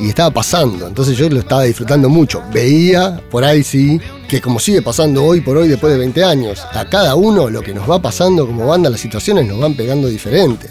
Y 0.00 0.08
estaba 0.08 0.30
pasando, 0.30 0.88
entonces 0.88 1.16
yo 1.16 1.28
lo 1.28 1.38
estaba 1.38 1.62
disfrutando 1.64 2.08
mucho. 2.08 2.42
Veía, 2.52 3.20
por 3.30 3.44
ahí 3.44 3.62
sí, 3.62 4.00
que 4.26 4.40
como 4.40 4.58
sigue 4.58 4.80
pasando 4.82 5.22
hoy 5.22 5.42
por 5.42 5.56
hoy 5.58 5.68
después 5.68 5.92
de 5.92 5.98
20 5.98 6.24
años, 6.24 6.62
a 6.72 6.88
cada 6.88 7.14
uno 7.14 7.50
lo 7.50 7.60
que 7.60 7.74
nos 7.74 7.88
va 7.88 8.00
pasando 8.00 8.46
como 8.46 8.66
banda, 8.66 8.88
las 8.88 9.00
situaciones 9.00 9.46
nos 9.46 9.60
van 9.60 9.74
pegando 9.74 10.08
diferente 10.08 10.68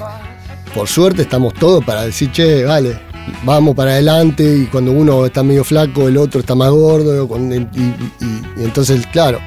por 0.74 0.88
suerte 0.88 1.24
estamos 1.24 1.54
todos 1.54 1.84
para 1.84 2.04
decir, 2.04 2.32
che, 2.32 2.64
vale, 2.64 3.00
vamos 3.44 3.76
para 3.76 3.92
adelante 3.92 4.44
y 4.44 4.66
cuando 4.66 4.92
uno 4.92 5.26
está 5.26 5.44
medio 5.44 5.64
flaco, 5.64 6.08
el 6.08 6.18
otro 6.18 6.40
está 6.40 6.56
más 6.56 6.70
gordo, 6.72 7.28
y, 7.74 8.64
entonces, 8.64 9.06
claro, 9.08 9.40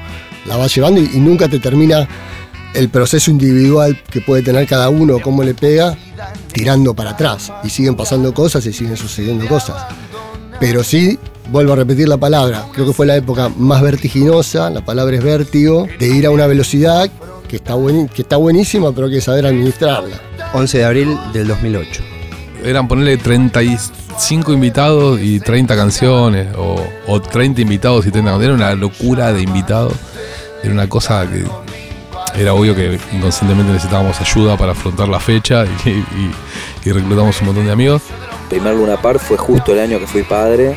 la 0.45 0.57
vas 0.57 0.73
llevando 0.73 1.01
y, 1.01 1.19
nunca 1.19 1.47
te 1.47 1.59
termina 1.59 2.07
el 2.73 2.89
proceso 2.89 3.31
individual 3.31 4.01
que 4.09 4.21
puede 4.21 4.43
tener 4.43 4.67
cada 4.67 4.89
uno, 4.89 5.19
cómo 5.21 5.43
le 5.43 5.53
pega, 5.53 5.97
tirando 6.51 6.93
para 6.93 7.11
atrás. 7.11 7.51
Y 7.63 7.69
siguen 7.69 7.95
pasando 7.95 8.33
cosas 8.33 8.65
y 8.65 8.73
siguen 8.73 8.97
sucediendo 8.97 9.47
cosas. 9.47 9.85
Pero 10.59 10.83
sí, 10.83 11.17
vuelvo 11.51 11.73
a 11.73 11.77
repetir 11.77 12.09
la 12.09 12.17
palabra, 12.17 12.65
creo 12.73 12.87
que 12.87 12.93
fue 12.93 13.05
la 13.05 13.15
época 13.15 13.49
más 13.49 13.81
vertiginosa, 13.81 14.69
la 14.69 14.83
palabra 14.83 15.15
es 15.15 15.23
vértigo, 15.23 15.87
de 15.99 16.07
ir 16.07 16.25
a 16.25 16.31
una 16.31 16.47
velocidad 16.47 17.09
que 17.47 17.57
está, 17.57 17.75
que 18.13 18.21
está 18.21 18.37
buenísima, 18.37 18.91
pero 18.91 19.07
hay 19.07 19.13
que 19.13 19.21
saber 19.21 19.45
administrarla. 19.45 20.19
11 20.53 20.77
de 20.77 20.85
abril 20.85 21.17
del 21.33 21.47
2008. 21.47 22.14
Eran 22.65 22.87
ponerle 22.87 23.17
35 23.17 24.53
invitados 24.53 25.19
y 25.21 25.39
30 25.39 25.75
canciones, 25.75 26.47
o, 26.57 26.83
o 27.07 27.21
30 27.21 27.61
invitados 27.61 28.05
y 28.05 28.11
30 28.11 28.31
canciones. 28.31 28.59
Era 28.59 28.71
una 28.71 28.75
locura 28.75 29.31
de 29.31 29.41
invitados. 29.41 29.93
Era 30.63 30.73
una 30.73 30.89
cosa 30.89 31.27
que 31.29 31.45
era 32.37 32.53
obvio 32.53 32.75
que 32.75 32.99
inconscientemente 33.13 33.71
necesitábamos 33.71 34.19
ayuda 34.19 34.57
para 34.57 34.73
afrontar 34.73 35.07
la 35.07 35.19
fecha 35.19 35.65
y, 35.85 36.89
reclutamos 36.89 37.39
un 37.41 37.47
montón 37.47 37.65
de 37.65 37.71
amigos. 37.71 38.01
primer 38.49 38.75
Luna 38.75 38.97
Park 38.97 39.19
fue 39.19 39.37
justo 39.37 39.73
el 39.73 39.79
año 39.79 39.99
que 39.99 40.07
fui 40.07 40.23
padre, 40.23 40.75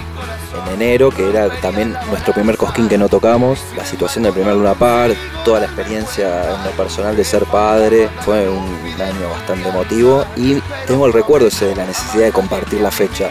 en 0.68 0.83
enero, 0.83 1.11
que 1.11 1.28
era 1.28 1.48
también 1.61 1.94
nuestro 2.09 2.33
primer 2.33 2.57
cosquín 2.57 2.88
que 2.88 2.98
no 2.98 3.09
tocamos. 3.09 3.61
La 3.76 3.85
situación 3.85 4.24
del 4.24 4.33
primer 4.33 4.54
Luna 4.54 4.74
Park, 4.74 5.16
toda 5.44 5.61
la 5.61 5.66
experiencia 5.66 6.54
en 6.54 6.64
lo 6.64 6.70
personal 6.72 7.16
de 7.16 7.24
ser 7.24 7.44
padre, 7.44 8.09
fue 8.20 8.48
un 8.48 9.00
año 9.00 9.31
bastante 9.31 9.68
emotivo 9.68 10.24
y 10.37 10.61
tengo 10.87 11.07
el 11.07 11.12
recuerdo 11.12 11.48
ese 11.48 11.66
de 11.66 11.76
la 11.76 11.87
necesidad 11.87 12.24
de 12.24 12.33
compartir 12.33 12.81
la 12.81 12.90
fecha. 12.90 13.31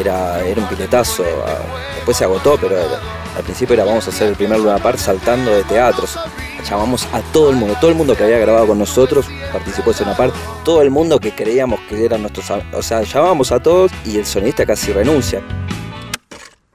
Era, 0.00 0.44
era 0.44 0.60
un 0.60 0.68
piletazo, 0.68 1.22
ah, 1.46 1.58
después 1.96 2.16
se 2.16 2.24
agotó, 2.24 2.56
pero 2.58 2.76
al 3.36 3.42
principio 3.44 3.74
era 3.74 3.84
vamos 3.84 4.06
a 4.06 4.10
hacer 4.10 4.28
el 4.28 4.36
primer 4.36 4.58
Luna 4.58 4.78
Park 4.78 4.98
saltando 4.98 5.50
de 5.50 5.64
teatros. 5.64 6.18
Llamamos 6.68 7.06
a 7.12 7.20
todo 7.32 7.50
el 7.50 7.56
mundo, 7.56 7.76
todo 7.80 7.90
el 7.90 7.96
mundo 7.96 8.16
que 8.16 8.24
había 8.24 8.38
grabado 8.38 8.68
con 8.68 8.78
nosotros 8.78 9.26
participó 9.52 9.92
de 9.92 10.00
Luna 10.00 10.16
Park, 10.16 10.34
todo 10.64 10.80
el 10.80 10.90
mundo 10.90 11.18
que 11.20 11.32
creíamos 11.32 11.80
que 11.88 12.04
eran 12.04 12.22
nuestros 12.22 12.50
o 12.72 12.82
sea, 12.82 13.02
llamamos 13.02 13.52
a 13.52 13.60
todos 13.60 13.90
y 14.04 14.18
el 14.18 14.26
sonidista 14.26 14.64
casi 14.64 14.92
renuncia. 14.92 15.42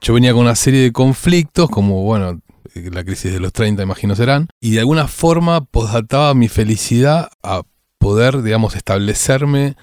Yo 0.00 0.14
venía 0.14 0.32
con 0.32 0.42
una 0.42 0.54
serie 0.54 0.82
de 0.82 0.92
conflictos, 0.92 1.68
como 1.70 2.02
bueno, 2.02 2.40
la 2.74 3.04
crisis 3.04 3.32
de 3.32 3.40
los 3.40 3.52
30, 3.52 3.82
imagino 3.82 4.14
serán, 4.14 4.48
y 4.60 4.72
de 4.72 4.80
alguna 4.80 5.08
forma 5.08 5.64
posdataba 5.64 6.34
mi 6.34 6.48
felicidad 6.48 7.30
a 7.42 7.62
poder, 7.98 8.42
digamos, 8.42 8.76
establecerme 8.76 9.76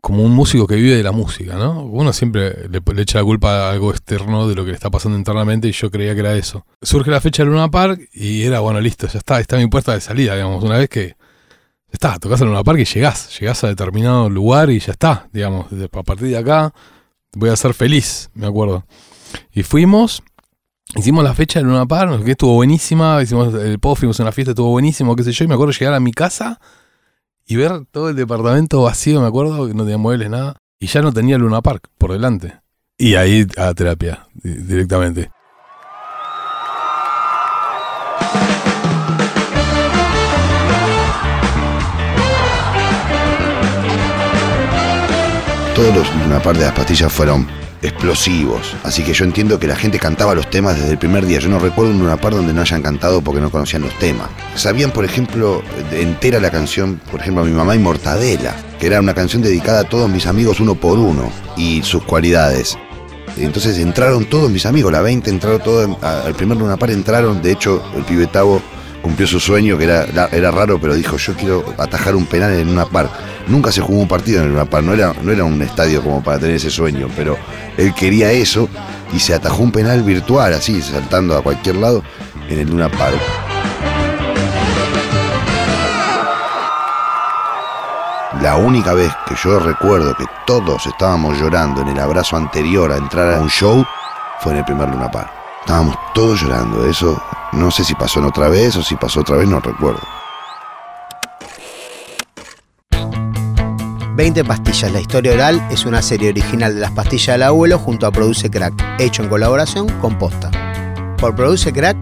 como 0.00 0.22
un 0.22 0.32
músico 0.32 0.66
que 0.66 0.76
vive 0.76 0.96
de 0.96 1.02
la 1.02 1.12
música, 1.12 1.56
¿no? 1.56 1.82
Uno 1.82 2.12
siempre 2.12 2.68
le, 2.68 2.80
echa 3.02 3.18
la 3.18 3.24
culpa 3.24 3.68
a 3.68 3.70
algo 3.72 3.90
externo 3.90 4.48
de 4.48 4.54
lo 4.54 4.64
que 4.64 4.70
le 4.70 4.76
está 4.76 4.90
pasando 4.90 5.18
internamente 5.18 5.66
y 5.68 5.72
yo 5.72 5.90
creía 5.90 6.14
que 6.14 6.20
era 6.20 6.36
eso. 6.36 6.64
Surge 6.80 7.10
la 7.10 7.20
fecha 7.20 7.42
de 7.42 7.50
Luna 7.50 7.68
Park 7.68 8.08
y 8.12 8.44
era, 8.44 8.60
bueno, 8.60 8.80
listo, 8.80 9.08
ya 9.08 9.18
está, 9.18 9.40
está 9.40 9.56
mi 9.56 9.66
puerta 9.66 9.92
de 9.94 10.00
salida, 10.00 10.34
digamos, 10.34 10.62
una 10.62 10.78
vez 10.78 10.88
que 10.88 11.16
está, 11.90 12.18
tocas 12.18 12.40
en 12.40 12.48
Luna 12.48 12.62
Park 12.62 12.78
y 12.78 12.84
llegás, 12.84 13.38
llegás 13.38 13.64
a 13.64 13.68
determinado 13.68 14.30
lugar 14.30 14.70
y 14.70 14.78
ya 14.78 14.92
está, 14.92 15.28
digamos, 15.32 15.66
a 15.72 16.02
partir 16.04 16.28
de 16.28 16.38
acá 16.38 16.72
voy 17.34 17.50
a 17.50 17.56
ser 17.56 17.74
feliz, 17.74 18.30
me 18.34 18.46
acuerdo. 18.46 18.84
Y 19.52 19.62
fuimos, 19.62 20.22
hicimos 20.96 21.24
la 21.24 21.34
fecha 21.34 21.58
de 21.58 21.64
Luna 21.64 21.86
Park, 21.86 22.24
que 22.24 22.32
estuvo 22.32 22.54
buenísima, 22.54 23.22
hicimos 23.22 23.54
el 23.54 23.78
pop, 23.78 23.96
fuimos 23.98 24.18
a 24.20 24.22
una 24.24 24.32
fiesta, 24.32 24.52
estuvo 24.52 24.70
buenísimo, 24.70 25.14
qué 25.16 25.24
sé 25.24 25.32
yo, 25.32 25.44
y 25.44 25.48
me 25.48 25.54
acuerdo 25.54 25.72
llegar 25.72 25.94
a 25.94 26.00
mi 26.00 26.12
casa 26.12 26.60
y 27.46 27.56
ver 27.56 27.84
todo 27.90 28.10
el 28.10 28.16
departamento 28.16 28.82
vacío, 28.82 29.20
me 29.20 29.26
acuerdo, 29.26 29.66
que 29.66 29.74
no 29.74 29.82
tenía 29.84 29.98
muebles, 29.98 30.28
nada, 30.30 30.56
y 30.78 30.86
ya 30.86 31.00
no 31.02 31.12
tenía 31.12 31.38
Luna 31.38 31.62
Park 31.62 31.88
por 31.98 32.12
delante. 32.12 32.60
Y 32.98 33.14
ahí 33.14 33.46
a 33.56 33.72
terapia, 33.74 34.26
di- 34.34 34.54
directamente. 34.54 35.30
Todos 45.74 45.94
los 45.94 46.08
una 46.26 46.40
par 46.42 46.56
de 46.58 46.64
las 46.64 46.72
pastillas 46.72 47.12
fueron 47.12 47.46
explosivos. 47.82 48.74
Así 48.84 49.02
que 49.02 49.12
yo 49.12 49.24
entiendo 49.24 49.58
que 49.58 49.66
la 49.66 49.76
gente 49.76 49.98
cantaba 49.98 50.34
los 50.34 50.50
temas 50.50 50.76
desde 50.76 50.92
el 50.92 50.98
primer 50.98 51.26
día. 51.26 51.38
Yo 51.38 51.48
no 51.48 51.58
recuerdo 51.58 51.92
un 51.92 52.02
una 52.02 52.16
par 52.16 52.34
donde 52.34 52.52
no 52.52 52.60
hayan 52.60 52.82
cantado 52.82 53.20
porque 53.22 53.40
no 53.40 53.50
conocían 53.50 53.82
los 53.82 53.96
temas. 53.98 54.28
Sabían, 54.54 54.90
por 54.90 55.04
ejemplo, 55.04 55.62
entera 55.92 56.40
la 56.40 56.50
canción, 56.50 57.00
por 57.10 57.20
ejemplo, 57.20 57.42
a 57.42 57.46
mi 57.46 57.52
mamá 57.52 57.74
y 57.74 57.78
Mortadela, 57.78 58.54
que 58.78 58.86
era 58.86 59.00
una 59.00 59.14
canción 59.14 59.42
dedicada 59.42 59.80
a 59.80 59.84
todos 59.84 60.08
mis 60.08 60.26
amigos 60.26 60.60
uno 60.60 60.74
por 60.74 60.98
uno 60.98 61.30
y 61.56 61.82
sus 61.82 62.02
cualidades. 62.04 62.78
Entonces 63.36 63.78
entraron 63.78 64.24
todos 64.24 64.50
mis 64.50 64.66
amigos, 64.66 64.90
la 64.90 65.00
20 65.00 65.30
entraron 65.30 65.60
todos, 65.60 66.02
al 66.02 66.34
primer 66.34 66.56
Luna 66.56 66.76
Par 66.76 66.90
entraron, 66.90 67.40
de 67.40 67.52
hecho 67.52 67.82
el 67.96 68.02
pibetavo 68.02 68.60
cumplió 69.02 69.26
su 69.26 69.38
sueño, 69.38 69.78
que 69.78 69.84
era, 69.84 70.28
era 70.32 70.50
raro, 70.50 70.80
pero 70.80 70.94
dijo 70.94 71.16
yo 71.16 71.34
quiero 71.34 71.74
atajar 71.78 72.16
un 72.16 72.26
penal 72.26 72.52
en 72.52 72.66
Luna 72.66 72.86
Par. 72.86 73.08
Nunca 73.48 73.72
se 73.72 73.80
jugó 73.80 74.00
un 74.00 74.08
partido 74.08 74.42
en 74.42 74.56
el 74.56 74.66
Par, 74.66 74.82
no 74.84 74.92
era, 74.92 75.14
no 75.22 75.32
era 75.32 75.44
un 75.44 75.60
estadio 75.62 76.02
como 76.02 76.22
para 76.22 76.38
tener 76.38 76.56
ese 76.56 76.70
sueño, 76.70 77.08
pero 77.16 77.36
él 77.78 77.94
quería 77.94 78.30
eso 78.30 78.68
y 79.12 79.18
se 79.18 79.34
atajó 79.34 79.62
un 79.62 79.72
penal 79.72 80.02
virtual, 80.02 80.52
así, 80.52 80.82
saltando 80.82 81.36
a 81.36 81.42
cualquier 81.42 81.76
lado 81.76 82.02
en 82.48 82.58
el 82.58 82.68
Luna 82.68 82.90
Par. 82.90 83.14
La 88.42 88.56
única 88.56 88.92
vez 88.92 89.10
que 89.26 89.34
yo 89.42 89.58
recuerdo 89.58 90.14
que 90.14 90.26
todos 90.46 90.86
estábamos 90.86 91.38
llorando 91.40 91.80
en 91.80 91.88
el 91.88 91.98
abrazo 91.98 92.36
anterior 92.36 92.92
a 92.92 92.96
entrar 92.96 93.34
a 93.34 93.40
un 93.40 93.48
show 93.48 93.84
fue 94.40 94.52
en 94.52 94.58
el 94.58 94.64
primer 94.64 94.88
Luna 94.90 95.10
Par. 95.10 95.32
Estábamos 95.60 95.96
todos 96.14 96.40
llorando. 96.40 96.88
Eso 96.88 97.20
no 97.52 97.70
sé 97.70 97.82
si 97.82 97.94
pasó 97.94 98.20
en 98.20 98.26
otra 98.26 98.48
vez 98.48 98.76
o 98.76 98.82
si 98.82 98.94
pasó 98.94 99.20
otra 99.20 99.36
vez, 99.36 99.48
no 99.48 99.58
recuerdo. 99.58 100.17
20 104.18 104.42
pastillas, 104.42 104.90
la 104.90 105.00
historia 105.00 105.32
oral 105.32 105.64
es 105.70 105.86
una 105.86 106.02
serie 106.02 106.30
original 106.30 106.74
de 106.74 106.80
las 106.80 106.90
pastillas 106.90 107.34
del 107.34 107.44
abuelo 107.44 107.78
junto 107.78 108.04
a 108.04 108.10
Produce 108.10 108.50
Crack, 108.50 108.74
hecho 108.98 109.22
en 109.22 109.28
colaboración 109.28 109.88
con 110.00 110.18
Posta. 110.18 110.50
Por 111.18 111.36
Produce 111.36 111.72
Crack, 111.72 111.96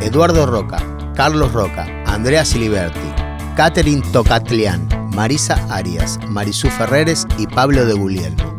Eduardo 0.00 0.46
Roca, 0.46 0.82
Carlos 1.14 1.52
Roca, 1.52 1.86
Andrea 2.06 2.46
Siliberti, 2.46 3.12
Catherine 3.56 4.00
Tocatlián, 4.10 4.88
Marisa 5.14 5.62
Arias, 5.68 6.18
Marisú 6.28 6.68
Ferreres 6.70 7.26
y 7.36 7.46
Pablo 7.46 7.84
de 7.84 7.92
Guglielmo. 7.92 8.56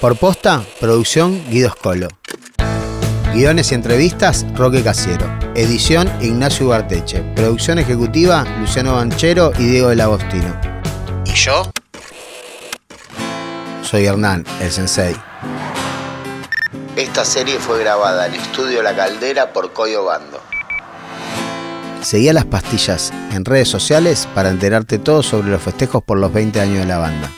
Por 0.00 0.16
Posta, 0.16 0.64
producción 0.80 1.38
Guido 1.50 1.68
Scolo. 1.68 2.08
Guiones 3.34 3.70
y 3.70 3.74
entrevistas, 3.74 4.46
Roque 4.54 4.82
Casiero. 4.82 5.26
Edición, 5.54 6.10
Ignacio 6.22 6.68
Ugarteche. 6.68 7.20
Producción 7.36 7.78
ejecutiva, 7.78 8.46
Luciano 8.60 8.94
Banchero 8.94 9.52
y 9.58 9.66
Diego 9.66 9.90
del 9.90 10.00
Agostino. 10.00 10.58
¿Y 11.26 11.34
yo? 11.34 11.70
Soy 13.88 14.04
Hernán, 14.04 14.44
el 14.60 14.70
sensei. 14.70 15.16
Esta 16.94 17.24
serie 17.24 17.58
fue 17.58 17.80
grabada 17.80 18.26
en 18.26 18.34
Estudio 18.34 18.82
La 18.82 18.94
Caldera 18.94 19.54
por 19.54 19.72
Coyo 19.72 20.04
Bando. 20.04 20.42
Seguí 22.02 22.28
a 22.28 22.34
las 22.34 22.44
pastillas 22.44 23.10
en 23.32 23.46
redes 23.46 23.68
sociales 23.68 24.28
para 24.34 24.50
enterarte 24.50 24.98
todo 24.98 25.22
sobre 25.22 25.48
los 25.48 25.62
festejos 25.62 26.02
por 26.04 26.18
los 26.18 26.30
20 26.34 26.60
años 26.60 26.80
de 26.80 26.84
la 26.84 26.98
banda. 26.98 27.32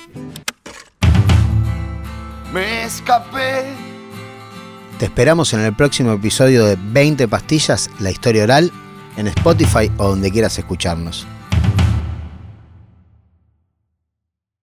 Me 2.53 2.83
escapé. 2.83 3.67
Te 4.99 5.05
esperamos 5.05 5.53
en 5.53 5.61
el 5.61 5.77
próximo 5.77 6.15
episodio 6.15 6.65
de 6.65 6.77
20 6.77 7.29
pastillas, 7.29 7.89
la 8.01 8.11
historia 8.11 8.43
oral, 8.43 8.73
en 9.17 9.29
Spotify 9.29 9.89
o 9.99 10.09
donde 10.09 10.33
quieras 10.33 10.59
escucharnos. 10.59 11.29